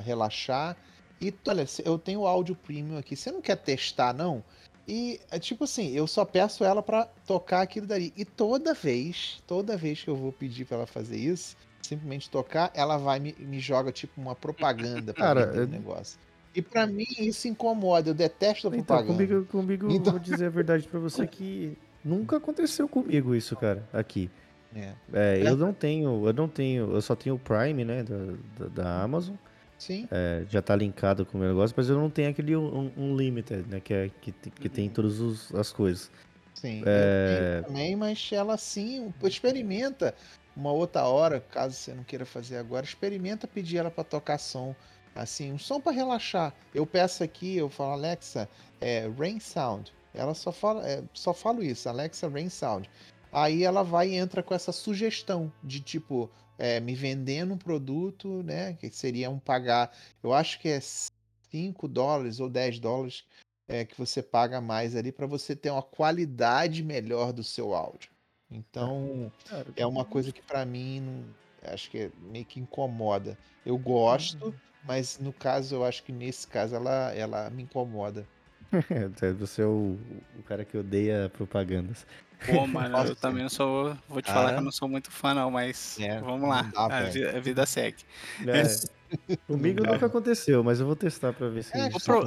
[0.02, 0.76] relaxar.
[1.22, 3.16] E olha, eu tenho áudio premium aqui.
[3.16, 4.44] Você não quer testar, não?
[4.88, 8.14] E é tipo assim, eu só peço ela para tocar aquilo dali.
[8.16, 12.72] E toda vez, toda vez que eu vou pedir para ela fazer isso, simplesmente tocar,
[12.74, 16.18] ela vai me, me joga tipo uma propaganda para o eu- negócio.
[16.56, 18.10] E para mim isso incomoda.
[18.10, 19.14] Eu detesto a Então, propaganda.
[19.14, 23.88] comigo, comigo Então- vou dizer a verdade pra você que nunca aconteceu comigo isso, cara,
[23.94, 24.32] aqui.
[24.76, 28.15] É, É, eu não tenho, eu não tenho, eu só tenho o Prime, né, da,
[28.59, 29.36] da, da Amazon,
[29.78, 30.07] sim.
[30.11, 33.67] é, já tá linkado com o meu negócio, mas eu não tenho aquele un- Unlimited,
[33.67, 36.11] né, que, é, que, que tem todas os- as coisas.
[36.53, 37.55] Sim, É.
[37.55, 40.13] eu tenho também, mas ela sim, experimenta
[40.55, 44.76] uma outra hora, caso você não queira fazer agora, experimenta pedir ela para tocar som,
[45.15, 46.53] assim, um som para relaxar.
[46.76, 48.47] Eu peço aqui, eu falo, Alexa,
[48.80, 49.91] é, Rain Sound.
[50.13, 52.89] Ela só fala, é, só falo isso, Alexa Rain Sound.
[53.32, 58.44] Aí ela vai e entra com essa sugestão de tipo, é, me vendendo um produto,
[58.44, 63.24] né, que seria um pagar, eu acho que é 5 dólares ou 10 dólares
[63.68, 68.10] é, que você paga mais ali para você ter uma qualidade melhor do seu áudio.
[68.52, 69.32] Então,
[69.76, 73.38] é uma coisa que para mim não- acho que é meio que incomoda.
[73.64, 78.26] Eu gosto, mas no caso eu acho que nesse caso ela, ela me incomoda.
[79.40, 79.98] Você é o,
[80.38, 82.08] o cara que odeia propagandas.
[82.46, 83.96] Pô, mano, eu também não sou.
[84.08, 86.64] Vou te falar que eu não sou muito fã, não, mas É, vamos lá.
[86.74, 87.12] dá, a, velho.
[87.12, 88.04] vi- a vida segue.
[88.48, 88.64] É,
[89.48, 92.24] comigo nunca aconteceu, mas eu vou testar pra ver se É, pro-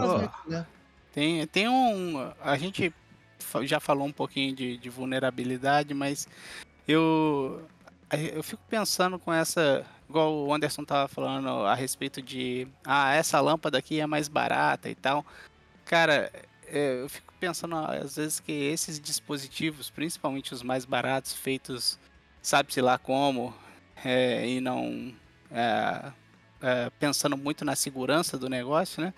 [0.47, 0.67] né?
[1.13, 2.33] Tem, tem um.
[2.41, 2.93] A gente
[3.65, 6.27] já falou um pouquinho de, de vulnerabilidade, mas
[6.87, 7.67] eu.
[8.35, 9.85] Eu fico pensando com essa.
[10.09, 12.69] Igual o Anderson tava falando a respeito de.
[12.85, 15.25] Ah, essa lâmpada aqui é mais barata e tal.
[15.87, 16.31] Cara,
[16.73, 21.99] é, eu fico pensando às vezes que esses dispositivos, principalmente os mais baratos, feitos
[22.41, 23.55] sabe-se lá como,
[24.05, 25.15] é, e não.
[25.51, 26.13] é,
[26.63, 29.13] é, pensando muito na segurança do negócio, né?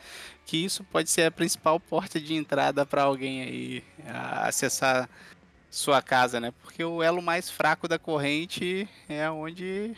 [0.47, 3.85] que isso pode ser a principal porta de entrada para alguém aí
[4.43, 5.09] acessar
[5.71, 6.53] sua casa, né?
[6.63, 9.95] Porque o elo mais fraco da corrente é onde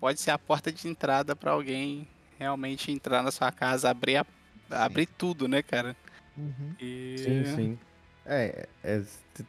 [0.00, 4.26] pode ser a porta de entrada para alguém realmente entrar na sua casa, abrir, a-
[4.70, 5.96] abrir tudo, né, cara?
[6.36, 6.74] Uhum.
[6.80, 7.16] E...
[7.18, 7.78] Sim, sim.
[8.24, 9.02] É, é,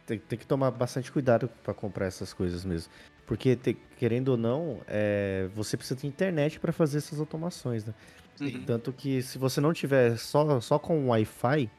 [0.06, 2.92] tem, tem que tomar bastante cuidado pra comprar essas coisas mesmo.
[3.26, 7.94] Porque, te- querendo ou não, é, você precisa de internet pra fazer essas automações, né?
[8.42, 8.64] Uhum.
[8.66, 11.70] Tanto que se você não tiver só, só com Wi-Fi,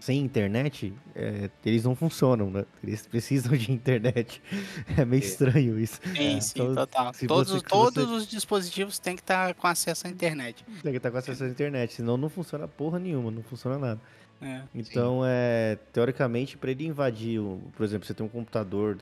[0.00, 2.64] sem internet, é, eles não funcionam, né?
[2.82, 4.40] Eles precisam de internet.
[4.96, 5.26] É meio É.
[5.26, 6.00] estranho isso.
[6.16, 7.12] Sim, sim, Então, total.
[7.26, 10.64] Todos, você- todos você- os dispositivos têm que estar com acesso à internet.
[10.82, 14.00] Tem que estar com acesso à internet, senão não funciona porra nenhuma, não funciona nada.
[14.40, 14.62] É.
[14.74, 18.98] Então, é, teoricamente, para ele invadir, o- por exemplo, você tem um computador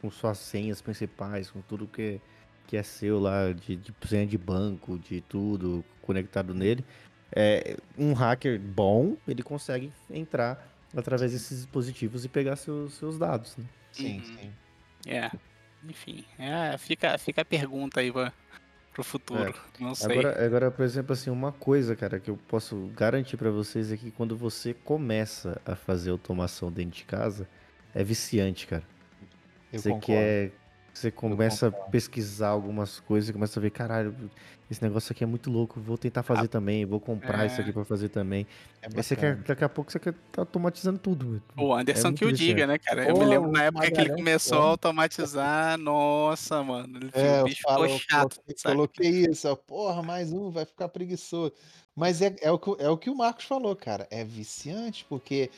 [0.00, 2.20] com suas senhas principais, com tudo que,
[2.66, 6.84] que é seu lá, de, de senha de banco, de tudo conectado nele,
[7.34, 13.56] é, um hacker bom, ele consegue entrar através desses dispositivos e pegar seus, seus dados,
[13.56, 13.64] né?
[13.92, 14.22] Sim, Uhum.
[14.24, 14.52] sim.
[15.06, 15.30] É.
[15.84, 18.10] Enfim, é, fica, fica a pergunta aí
[18.98, 19.54] pro futuro.
[19.78, 20.18] Não sei.
[20.18, 23.96] Agora, agora, por exemplo, assim, uma coisa, cara, que eu posso garantir pra vocês é
[23.96, 27.48] que quando você começa a fazer automação dentro de casa,
[27.94, 28.82] é viciante, cara.
[29.72, 30.06] Eu Você concordo.
[30.06, 30.52] quer,
[30.98, 34.12] Você começa a pesquisar algumas coisas e começa a ver, caralho,
[34.68, 37.62] esse negócio aqui é muito louco, vou tentar fazer Ah, também, vou comprar isso é.
[37.62, 38.48] aqui pra fazer também.
[38.82, 41.40] É Aí você quer, daqui a pouco você quer tá automatizando tudo.
[41.56, 43.04] O Anderson muito que o diga, né, cara?
[43.04, 47.34] Eu me Porra, lembro na época que ele começou a automatizar, nossa, mano, ele- É,
[47.36, 48.74] o eu bicho falo, ficou eu chato, coloquei, saca?
[48.74, 51.52] coloquei isso, ó, porra, mais um, vai ficar preguiçoso.
[51.94, 54.08] Mas é, é, o que, é o que o Marcos falou, cara.
[54.10, 55.48] É viciante, porque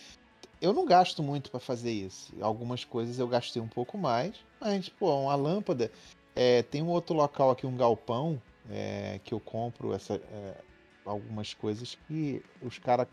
[0.61, 2.31] eu não gasto muito pra fazer isso.
[2.43, 5.91] Algumas coisas eu gastei um pouco mais, mas, pô, uma lâmpada.
[6.35, 10.65] é, tem um outro local aqui, um galpão, é, que eu compro essa, é,
[11.05, 13.09] algumas coisas que os caras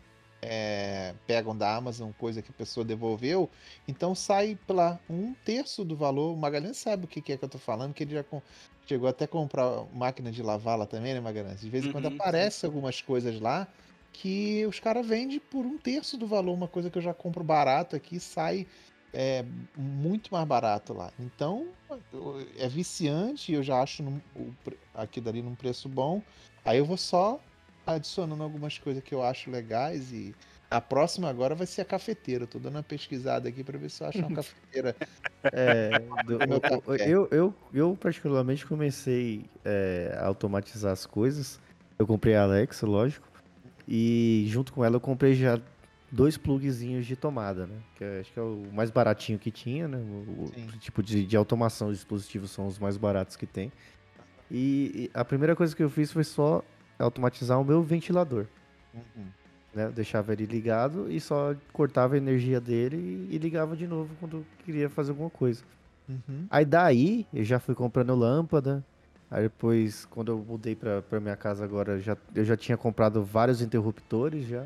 [1.26, 3.50] pegam da Amazon, coisa que a pessoa devolveu.
[3.86, 6.32] Então sai lá um terço do valor.
[6.34, 8.42] O Magalhães sabe o que que é que eu tô falando, que ele já com-
[8.88, 11.60] chegou até a comprar máquina de lavar lá também, né, Magalhães?
[11.60, 13.68] De vez em quando Uhum, sim, aparece algumas coisas lá
[14.12, 17.44] que os caras vendem por um terço do valor, uma coisa que eu já compro
[17.44, 18.66] barato aqui sai
[19.12, 19.44] é,
[19.76, 21.10] muito mais barato lá.
[21.18, 21.66] Então
[22.12, 24.50] eu- é viciante, eu já acho num- o
[24.94, 26.22] aqui dali num preço bom.
[26.64, 27.40] Aí eu vou só
[27.86, 30.34] adicionando algumas coisas que eu acho legais e
[30.70, 32.44] a próxima agora vai ser a cafeteira.
[32.44, 34.94] Eu tô dando uma pesquisada aqui pra ver se eu acho uma cafeteira.
[35.50, 37.08] É, do- café.
[37.10, 41.58] eu, eu, eu particularmente comecei é, a automatizar as coisas.
[41.98, 43.26] Eu comprei a Alexa, lógico.
[43.86, 45.58] E junto com ela eu comprei já
[46.10, 47.76] dois plugzinhos de tomada, né?
[47.96, 49.98] Que eu acho que é o mais baratinho que tinha, né?
[49.98, 53.72] O, o tipo de, de automação de dispositivos são os mais baratos que tem.
[54.50, 56.62] E, e a primeira coisa que eu fiz foi só
[56.98, 58.46] automatizar o meu ventilador.
[58.94, 59.26] Uhum.
[59.74, 59.86] Né?
[59.86, 64.14] Eu deixava ele ligado e só cortava a energia dele e, e ligava de novo
[64.18, 65.62] quando eu queria fazer alguma coisa.
[66.08, 66.46] Uhum.
[66.48, 68.84] Aí daí eu já fui comprando lâmpada.
[69.30, 72.78] Aí depois, quando eu mudei pra, pra minha casa agora, eu já, eu já tinha
[72.78, 74.64] comprado vários interruptores já.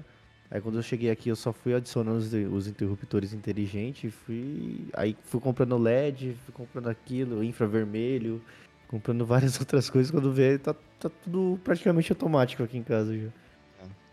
[0.53, 2.18] Aí quando eu cheguei aqui, eu só fui adicionando
[2.55, 4.05] os, interruptores inteligentes.
[4.05, 8.38] e Fui, aí fui comprando LED, fui comprando aquilo, infravermelho,
[8.86, 10.11] comprando várias outras coisas.
[10.11, 13.28] Quando vê, tá, tá tudo praticamente automático aqui em casa já.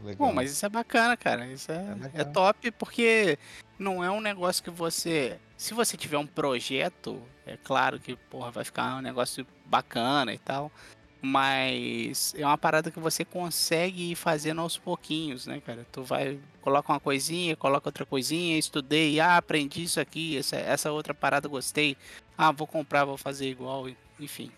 [0.01, 0.27] Legal.
[0.29, 1.45] Bom, mas isso é bacana, cara.
[1.47, 3.37] Isso É é, é top porque
[3.77, 5.37] não é um negócio que você.
[5.57, 10.37] Se você tiver um projeto, é claro que, porra, vai ficar um negócio bacana e
[10.37, 10.71] tal.
[11.21, 15.85] Mas é uma parada que você consegue ir fazendo aos pouquinhos, né, cara?
[15.91, 20.91] Tu vai, coloca uma coisinha, coloca outra coisinha, estudei, ah, aprendi isso aqui, essa, essa
[20.91, 21.97] outra parada gostei.
[22.37, 23.85] Ah, vou comprar, vou fazer igual,
[24.19, 24.49] enfim.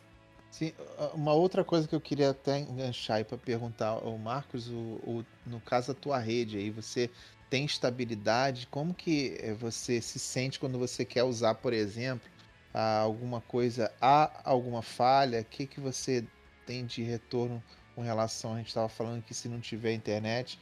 [0.51, 4.70] Sim, a- uma outra coisa que eu queria até enganchar aí para perguntar ao Marcos,
[4.70, 7.09] o, o- no caso da tua rede aí, você
[7.49, 8.68] tem estabilidade?
[8.68, 12.30] Como que eh, você se sente quando você quer usar, por exemplo,
[12.74, 15.41] ah, alguma coisa, há alguma falha?
[15.41, 16.24] O que que você
[16.66, 17.64] tem de retorno
[17.95, 20.59] com relação, a gente estava falando que se não tiver internet,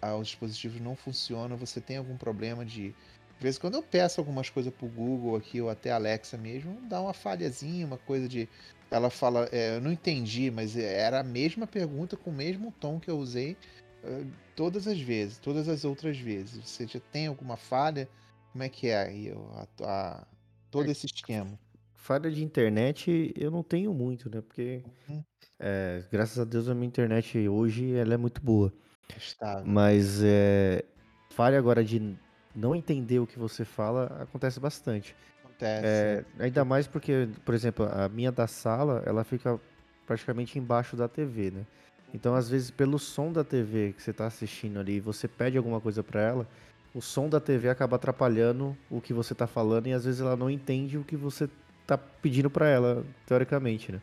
[0.00, 2.92] ah, os dispositivos não funcionam, você tem algum problema de...
[3.38, 6.80] De vez em quando eu peço algumas coisas pro Google aqui, ou até Alexa mesmo,
[6.88, 8.48] dá uma falhazinha, uma coisa de
[8.90, 12.98] ela fala, é, eu não entendi, mas era a mesma pergunta com o mesmo tom
[13.00, 13.58] que eu usei
[14.04, 14.24] eh,
[14.54, 16.64] todas as vezes, todas as outras vezes.
[16.70, 18.10] Você já tem alguma falha?
[18.52, 19.68] Como é que é aí a,
[20.22, 20.26] a-
[20.70, 20.90] todo É.
[20.90, 21.58] esse esquema?
[22.06, 24.40] Falha de internet eu não tenho muito, né?
[24.40, 25.24] Porque, Uhum.
[25.58, 28.72] é, graças a Deus, a minha internet hoje ela é muito boa.
[29.16, 29.66] Estável.
[29.66, 30.84] Mas é,
[31.30, 32.16] falha agora de
[32.54, 35.16] não entender o que você fala acontece bastante.
[35.42, 35.84] Acontece.
[35.84, 39.60] É, ainda mais porque, por exemplo, a minha da sala, ela fica
[40.06, 41.66] praticamente embaixo da TV, né?
[42.14, 45.80] Então, às vezes, pelo som da TV que você tá assistindo ali, você pede alguma
[45.80, 46.48] coisa pra ela,
[46.94, 50.36] o som da TV acaba atrapalhando o que você tá falando e às vezes ela
[50.36, 51.48] não entende o que você
[51.86, 54.00] tá pedindo pra ela, teoricamente, né?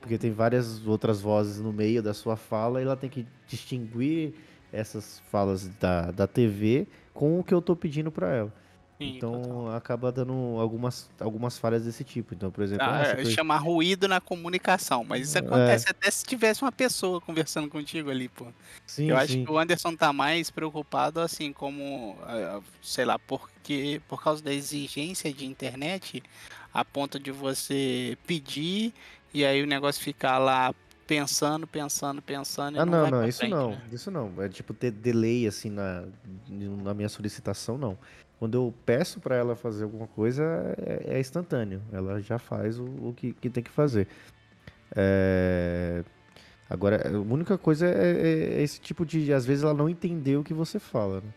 [0.00, 4.34] Porque tem várias outras vozes no meio da sua fala e ela tem que distinguir
[4.72, 8.52] essas falas da, da TV com o que eu tô pedindo pra ela.
[9.00, 9.74] Sim, Então total.
[9.74, 12.32] acaba dando algumas, algumas falhas desse tipo.
[12.34, 15.40] Então, por exemplo, Ah, ah, é, per- chamar ruído na comunicação, mas isso É.
[15.42, 18.46] acontece até se tivesse uma pessoa conversando contigo ali, pô.
[18.86, 19.44] sim, Eu acho sim.
[19.44, 24.52] que o Anderson tá mais preocupado, assim, como, ah, sei lá, porque por causa da
[24.52, 26.22] exigência de internet,
[26.80, 28.92] a ponto de você pedir
[29.32, 30.74] e aí o negócio ficar lá
[31.06, 33.82] pensando, pensando, pensando Ah, não não, não, isso frente, não, né?
[33.92, 34.42] isso não.
[34.42, 36.04] É tipo ter delay assim na,
[36.48, 37.96] na minha solicitação, não.
[38.38, 40.42] Quando eu peço pra ela fazer alguma coisa,
[40.78, 41.80] é, é instantâneo.
[41.92, 44.08] Ela já faz o, o que, que tem que fazer.
[44.94, 46.04] É,
[46.68, 49.32] Agora, a única coisa é, é- é esse tipo de.
[49.32, 51.28] Às vezes ela não entendeu o que você fala, né?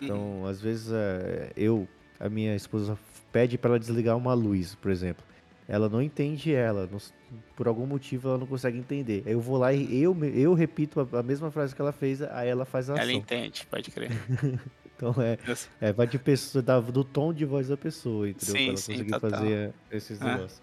[0.00, 0.06] Uhum.
[0.06, 1.88] Então, às vezes é, eu,
[2.20, 2.96] a minha esposa
[3.36, 5.22] pede pra ela desligar uma luz, por exemplo.
[5.68, 6.98] Ela não entende ela, não
[7.54, 9.24] por algum motivo ela não consegue entender.
[9.26, 12.22] Aí eu vou lá e eu, eu repito a, a mesma frase que ela fez,
[12.22, 13.14] aí ela faz a Ela ação.
[13.16, 14.10] entende, pode crer.
[14.96, 15.36] Então é,
[15.78, 18.46] é vai de pessoa, da- do tom de voz da pessoa, entendeu?
[18.46, 19.30] Sim, pra ela sim, conseguir total.
[19.30, 20.24] fazer esses É.
[20.24, 20.62] negócios.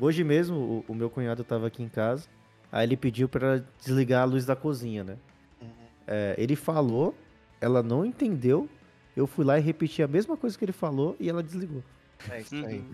[0.00, 2.26] Hoje mesmo, o, o meu cunhado tava aqui em casa,
[2.72, 5.16] aí ele pediu pra desligar a luz da cozinha, né?
[5.62, 5.68] Uhum.
[6.08, 7.14] É, ele falou,
[7.60, 8.68] ela não entendeu,
[9.16, 11.84] eu fui lá e repeti a mesma coisa que ele falou e ela desligou.
[12.30, 12.78] É isso aí.
[12.78, 12.90] Uhum.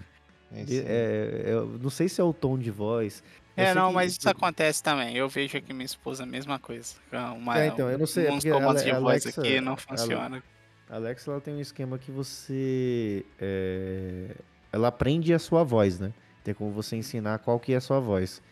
[0.52, 0.84] É isso aí.
[0.86, 3.22] é, eu não sei se é o tom de voz.
[3.56, 5.16] eu É, não, que- mas isso acontece também.
[5.16, 6.94] Eu vejo aqui minha esposa a mesma coisa.
[7.36, 10.42] Uma, É, então, eu não sei, é uns comandos de voz Alexa- aqui não funciona.
[10.88, 13.24] A Alexa ela tem um esquema que você.
[13.40, 14.34] é,
[14.72, 16.12] ela aprende a sua voz, né?
[16.42, 18.42] Tem como você ensinar qual que é a sua voz.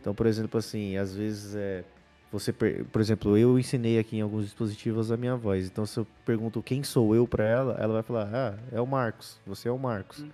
[0.00, 1.84] Então, por exemplo, assim, às vezes é.
[2.30, 5.66] Você, por exemplo, eu ensinei aqui em alguns dispositivos a minha voz.
[5.66, 8.86] Então, se eu pergunto quem sou eu pra ela, ela vai falar: Ah, é o
[8.86, 9.40] Marcos.
[9.46, 10.20] Você é o Marcos.
[10.20, 10.30] Hum.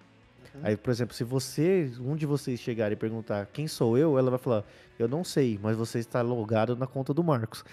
[0.62, 4.30] Aí, por exemplo, se você, um de vocês chegar e perguntar quem sou eu, ela
[4.30, 4.64] vai falar:
[4.98, 7.64] Eu não sei, mas você está logado na conta do Marcos.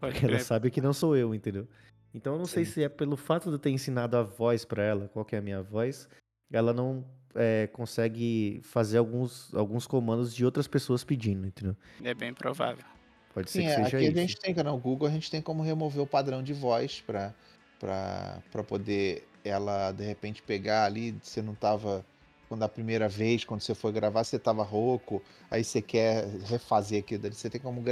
[0.00, 0.44] Pode Porque ela crer.
[0.44, 1.68] sabe que não sou eu, entendeu?
[2.12, 2.72] Então eu não sei Sim.
[2.72, 5.38] se é pelo fato de eu ter ensinado a voz pra ela, qual que é
[5.38, 6.08] a minha voz,
[6.52, 7.04] ela não
[7.34, 11.76] é, consegue fazer alguns, alguns comandos de outras pessoas pedindo, entendeu?
[12.02, 12.84] É bem provável.
[13.34, 14.18] Pode ser Sim, que é, seja aqui isso.
[14.18, 17.34] a gente tem, no Google, a gente tem como remover o padrão de voz para
[18.66, 22.04] poder ela de repente pegar ali, você não tava
[22.48, 27.00] quando a primeira vez, quando você foi gravar, você tava rouco, aí você quer refazer
[27.00, 27.82] aquilo dali, você tem como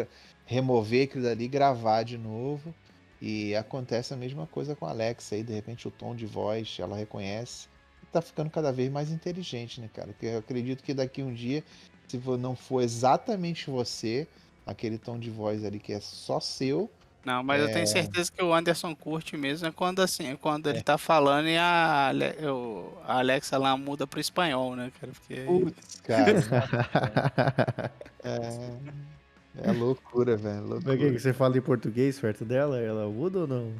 [0.45, 2.75] remover aquilo dali, gravar de novo.
[3.23, 6.77] E acontece a mesma coisa com a Alexa aí, de repente o tom de voz,
[6.79, 7.69] ela reconhece.
[8.03, 10.09] E tá ficando cada vez mais inteligente, né, cara?
[10.09, 11.65] Porque eu acredito que daqui um dia,
[12.07, 14.27] se não for exatamente você,
[14.71, 16.91] aquele tom de voz ali que é só seu,
[17.23, 17.73] Não, mas eu É.
[17.75, 21.49] tenho certeza que o Anderson curte mesmo é quando assim, é quando ele tá falando
[21.49, 25.13] e a, Ale- o- a Alexa lá muda pro espanhol, né, cara?
[25.13, 27.93] Porque putz, cara,
[28.25, 32.81] é, é loucura, velho, Mas o que, você fala em português perto dela?
[32.81, 33.73] Ela muda ou não?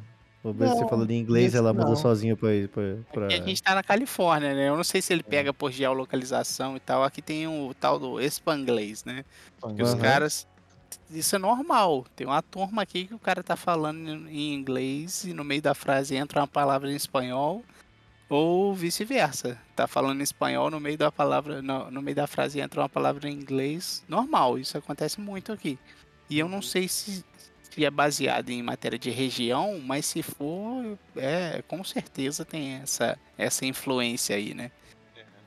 [0.43, 1.95] Ou mesmo você Não, falando em inglês, ela muda não.
[1.95, 2.49] sozinha pra.
[2.73, 3.25] pra, pra...
[3.25, 4.69] aqui a gente tá na Califórnia, né?
[4.69, 5.15] Eu não sei se É.
[5.15, 7.03] ele pega por geolocalização e tal.
[7.03, 9.23] Aqui tem o tal do Spanglês, né?
[9.75, 10.47] Que os caras.
[11.09, 12.05] Isso é normal.
[12.15, 15.73] Tem uma turma aqui que o cara tá falando em inglês e no meio da
[15.73, 17.63] frase entra uma palavra em espanhol.
[18.29, 19.59] Ou vice-versa.
[19.75, 21.61] Tá falando em espanhol no meio da palavra.
[21.61, 24.03] No, no meio da frase entra uma palavra em inglês.
[24.07, 25.77] Normal, isso acontece muito aqui.
[26.29, 27.25] E eu não sei se,
[27.61, 33.19] se é baseado em matéria de região, mas se for, é, com certeza tem essa,
[33.37, 34.71] essa influência aí, né?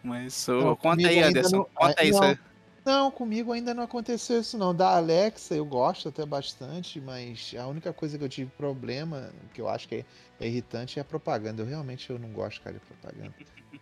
[0.03, 1.57] Mas ô, Não, conta aí, Anderson.
[1.57, 2.11] não- Conta aí.
[2.11, 2.38] não.
[2.85, 4.74] Não, comigo ainda não aconteceu isso não.
[4.74, 9.61] Da Alexa eu gosto até bastante, mas a única coisa que eu tive problema, que
[9.61, 10.05] eu acho que
[10.39, 11.62] é, irritante, é a propaganda.
[11.62, 13.35] Eu realmente eu não gosto, cara, de propaganda.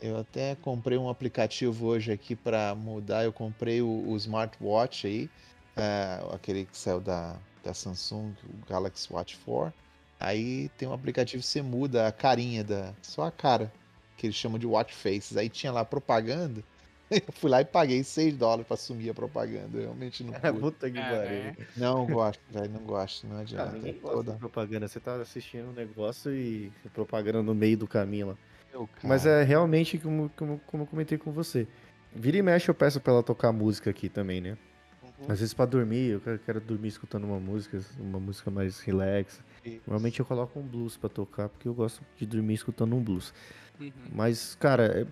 [0.00, 3.24] Eu até comprei um aplicativo hoje aqui para mudar.
[3.24, 5.30] Eu comprei o, o smartwatch aí,
[5.74, 9.72] é, aquele que saiu da, da Samsung, o Galaxy Watch 4.
[10.20, 13.72] Aí tem um aplicativo que você muda a carinha da, só a cara,
[14.18, 15.38] que eles chamam de watch faces.
[15.38, 16.62] Aí tinha lá propaganda.
[17.10, 19.76] Eu fui lá e paguei 6 dólares pra sumir a propaganda.
[19.76, 20.60] Eu realmente não curto.
[20.60, 21.66] Puta que É, pariu.
[21.76, 22.70] Não gosto, velho.
[22.72, 23.26] Não gosto.
[23.26, 23.72] Não adianta.
[23.72, 24.32] ninguém É gosta toda...
[24.32, 24.88] de propaganda.
[24.88, 28.36] Você tá assistindo um negócio e propaganda no meio do caminho lá.
[28.72, 31.66] Meu, Mas é realmente como, como, como eu comentei com você.
[32.14, 34.56] Vira e mexe eu peço pra ela tocar música aqui também, né?
[35.02, 35.26] Uhum.
[35.30, 39.40] Às vezes pra dormir, eu quero, quero dormir escutando uma música, uma música mais relax.
[39.64, 39.80] Isso.
[39.86, 43.32] Normalmente eu coloco um blues pra tocar, porque eu gosto de dormir escutando um blues.
[43.80, 43.92] Uhum.
[44.12, 45.06] Mas, cara, é-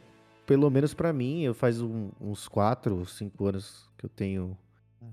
[0.52, 4.54] pelo menos pra mim, eu faz um- uns 4 ou 5 anos que eu tenho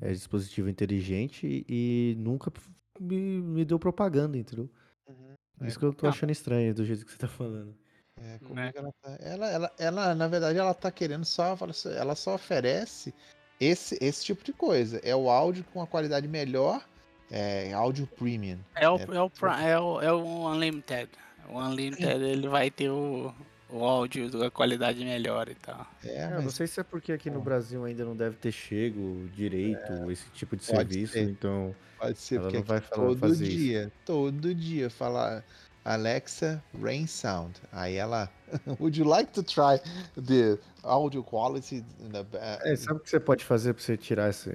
[0.02, 2.52] é, dispositivo inteligente e, e nunca
[3.00, 4.70] me, me deu propaganda, entendeu?
[5.08, 5.66] Uhum.
[5.66, 7.74] Isso que eu tô achando estranho do jeito que você tá falando.
[8.18, 8.72] É, comigo Né?
[8.76, 9.18] ela, tá...
[9.22, 11.56] ela, ela, ela, na verdade, ela tá querendo só.
[11.56, 13.14] fala assim, Ela só oferece
[13.62, 15.00] esse, esse tipo de coisa.
[15.06, 16.86] É o áudio com uma qualidade melhor,
[17.32, 18.60] é áudio premium.
[18.76, 19.04] É o, É.
[19.04, 19.32] é, o,
[19.62, 21.10] é, o, é o Unlimited.
[21.50, 23.34] O Unlimited ele vai ter o,
[23.70, 25.86] o áudio da qualidade melhor e tal.
[26.04, 27.46] É, É, mas não sei se é porque aqui no Bom.
[27.46, 31.24] Brasil ainda não deve ter chego direito esse tipo de serviço, ser.
[31.30, 33.58] então pode ser ela porque não aqui vai falar- todo fazer isso.
[33.58, 35.44] dia, todo dia falar
[35.86, 37.56] Alexa Rain Sound.
[37.72, 38.30] Aí ela,
[38.80, 39.80] would you like to try
[40.16, 41.84] the audio quality?
[42.00, 44.52] in the ba-" É, sabe o que você pode fazer pra você tirar essa,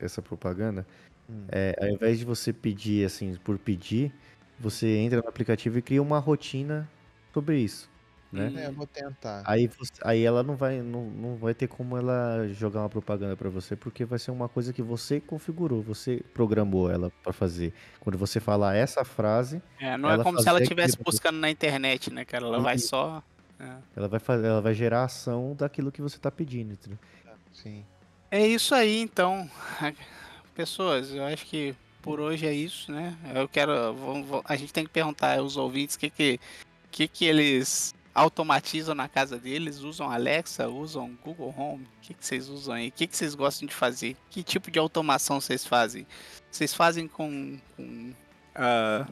[0.00, 0.86] essa propaganda?
[1.28, 1.44] Hum.
[1.50, 4.12] É, ao invés de você pedir assim por pedir,
[4.58, 6.88] você entra no aplicativo e cria uma rotina
[7.32, 7.88] sobre isso,
[8.32, 8.52] né?
[8.64, 9.42] É, eu vou tentar.
[9.46, 13.36] Aí, você- aí ela não vai, não, não vai ter como ela jogar uma propaganda
[13.36, 17.72] pra você, porque vai ser uma coisa que você configurou, você programou ela pra fazer.
[17.98, 21.04] Quando você falar essa frase, É, não é Ela como se ela fazer estivesse aquilo-
[21.04, 22.44] buscando na internet, né, cara?
[22.46, 22.88] Ela vai Isso.
[22.88, 23.22] só.
[23.58, 23.76] é.
[23.94, 26.98] ela vai fazer, ela vai gerar a ação daquilo que você tá pedindo, entendeu?
[27.52, 27.84] Sim.
[28.30, 29.50] É isso aí, então.
[30.54, 33.14] Pessoas, eu acho que por hoje é isso, né?
[33.34, 33.72] Eu quero.
[33.94, 36.40] vamos- vamos- a gente tem que perguntar aos ouvintes o que, que,
[36.90, 39.78] que, que eles automatizam na casa deles.
[39.80, 41.84] Usam Alexa, usam Google Home?
[41.84, 42.88] O que, que vocês usam aí?
[42.88, 44.16] O que, que vocês gostam de fazer?
[44.28, 46.06] Que tipo de automação vocês fazem?
[46.50, 47.58] Vocês fazem com.
[47.76, 48.12] com,
[48.54, 49.06] ah,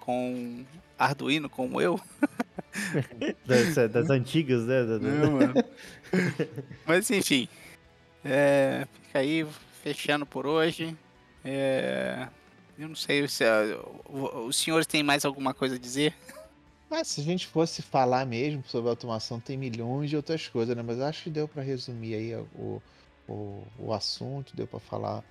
[0.00, 0.64] com
[0.98, 2.00] Arduino, como eu?
[3.46, 4.82] Das, das antigas, né?
[5.00, 5.54] Não, mano.
[6.86, 7.48] Mas enfim.
[8.24, 9.46] É, fica aí,
[9.82, 10.94] fechando por hoje.
[11.44, 12.28] É,
[12.78, 13.44] eu não sei se
[14.06, 16.14] o- os senhores têm mais alguma coisa a dizer.
[16.90, 20.82] Mas se a gente fosse falar mesmo sobre automação, tem milhões de outras coisas, né?
[20.86, 22.80] Mas acho que deu pra resumir aí o,
[23.28, 25.22] o, o assunto, deu pra falar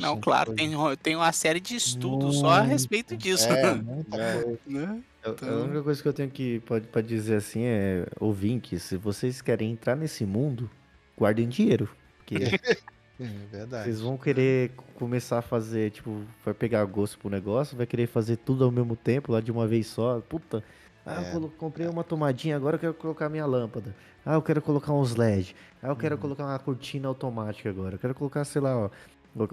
[0.00, 0.56] não, claro, coisa.
[0.56, 2.70] tem, tem uma série de estudos só a Muito.
[2.70, 3.46] respeito disso.
[3.46, 4.42] É, muita É.
[4.42, 4.58] coisa.
[4.66, 5.02] né?
[5.24, 8.82] A- Então- A única coisa que eu tenho que pode, pode dizer assim é, ouvintes,
[8.82, 10.68] se vocês querem entrar nesse mundo,
[11.16, 11.88] guardem dinheiro.
[12.18, 12.34] Porque
[13.20, 13.84] É verdade.
[13.84, 18.36] vocês vão querer começar a fazer, tipo, vai pegar gosto pro negócio, vai querer fazer
[18.38, 20.20] tudo ao mesmo tempo, lá de uma vez só.
[20.20, 20.64] Puta,
[21.06, 21.34] ah, É.
[21.34, 23.94] eu comprei uma tomadinha, agora eu quero colocar minha lâmpada.
[24.24, 25.54] Ah, eu quero colocar uns LED.
[25.82, 26.20] Ah, eu quero Uhum.
[26.20, 27.94] colocar uma cortina automática agora.
[27.94, 28.90] Eu quero colocar, sei lá, ó,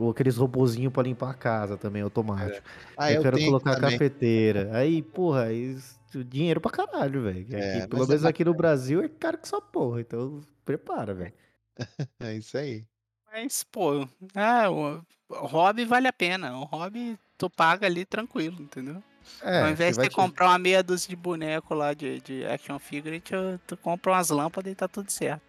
[0.10, 2.66] aqueles robozinhos pra limpar a casa também, automático.
[2.98, 3.92] Ah, eu, quero tenho aqui colocar também.
[3.92, 4.70] cafeteira.
[4.78, 7.46] Aí, porra, isso, dinheiro pra caralho, velho.
[7.52, 10.02] É, aqui, pelo menos é aqui no Brasil é caro que só porra.
[10.02, 11.34] Então, prepara, velho.
[12.20, 12.86] É isso aí.
[13.32, 15.04] Mas, pô, ah, o
[15.48, 16.58] hobby vale a pena.
[16.58, 19.04] O hobby tu paga ali tranquilo, entendeu?
[19.42, 22.80] É, Ao invés de te- comprar uma meia dúzia de boneco lá de, de action
[22.80, 23.36] figure, tu,
[23.68, 25.42] tu compra umas lâmpadas e tá tudo certo.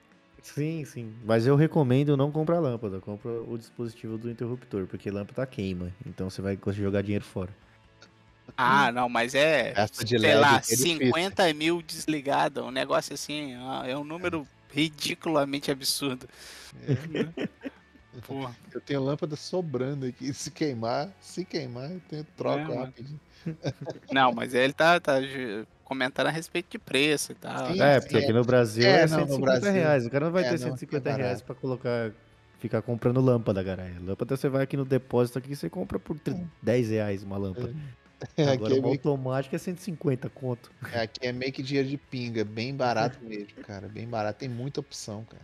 [0.42, 1.12] Sim, sim.
[1.24, 3.00] Mas eu recomendo não comprar lâmpada.
[3.00, 5.90] Compra o dispositivo do interruptor, porque lâmpada queima.
[6.06, 7.50] Então você vai conseguir jogar dinheiro fora.
[8.56, 10.98] Ah, não, mas é, Essa de sei LED lá, é difícil.
[10.98, 13.54] 50 mil desligado, um negócio assim,
[13.86, 16.28] é um número ridiculamente absurdo.
[18.26, 18.54] Porra.
[18.72, 20.32] Eu tenho lâmpada sobrando aqui.
[20.32, 22.92] Se queimar, se queimar, eu tenho troco É, mano.
[24.12, 25.14] Não, mas ele tá, tá
[25.84, 27.72] comentando a respeito de preço e tal.
[27.72, 27.96] Sim, né?
[27.96, 30.06] é, porque aqui no Brasil É, é, não, no 150 Brasil- reais.
[30.06, 31.22] O cara não vai é, ter não, 150 é barato.
[31.22, 32.12] reais pra colocar.
[32.58, 34.02] Ficar comprando lâmpada, caralho.
[34.02, 37.74] Lâmpada você vai aqui no depósito aqui você compra por tri- 10 reais uma lâmpada.
[38.38, 40.72] É, Agora aqui, é uma automática é 150 conto.
[40.90, 42.42] é, aqui é meio que dinheiro de pinga.
[42.42, 43.86] Bem barato mesmo, cara.
[43.88, 44.38] Bem barato.
[44.38, 45.42] Tem muita opção, cara.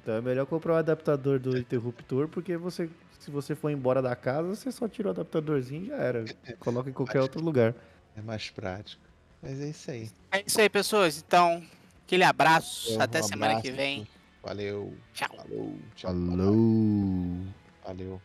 [0.00, 2.88] Então é melhor comprar o adaptador do interruptor, porque você,
[3.18, 6.24] se você for embora da casa, você só tira o adaptadorzinho e já era.
[6.60, 7.74] Coloca em qualquer outro lugar.
[8.16, 9.02] É mais prático.
[9.42, 10.10] Mas é isso aí.
[10.32, 11.22] É isso aí, pessoas.
[11.26, 11.62] Então,
[12.04, 12.96] aquele abraço.
[12.96, 13.76] Um Até semana que abraço.
[13.76, 14.08] vem.
[14.42, 14.94] Valeu.
[15.12, 15.28] Tchau.
[15.36, 15.78] Falou.
[15.94, 16.14] Tchau.
[16.14, 17.46] Falou!
[17.84, 18.22] Valeu.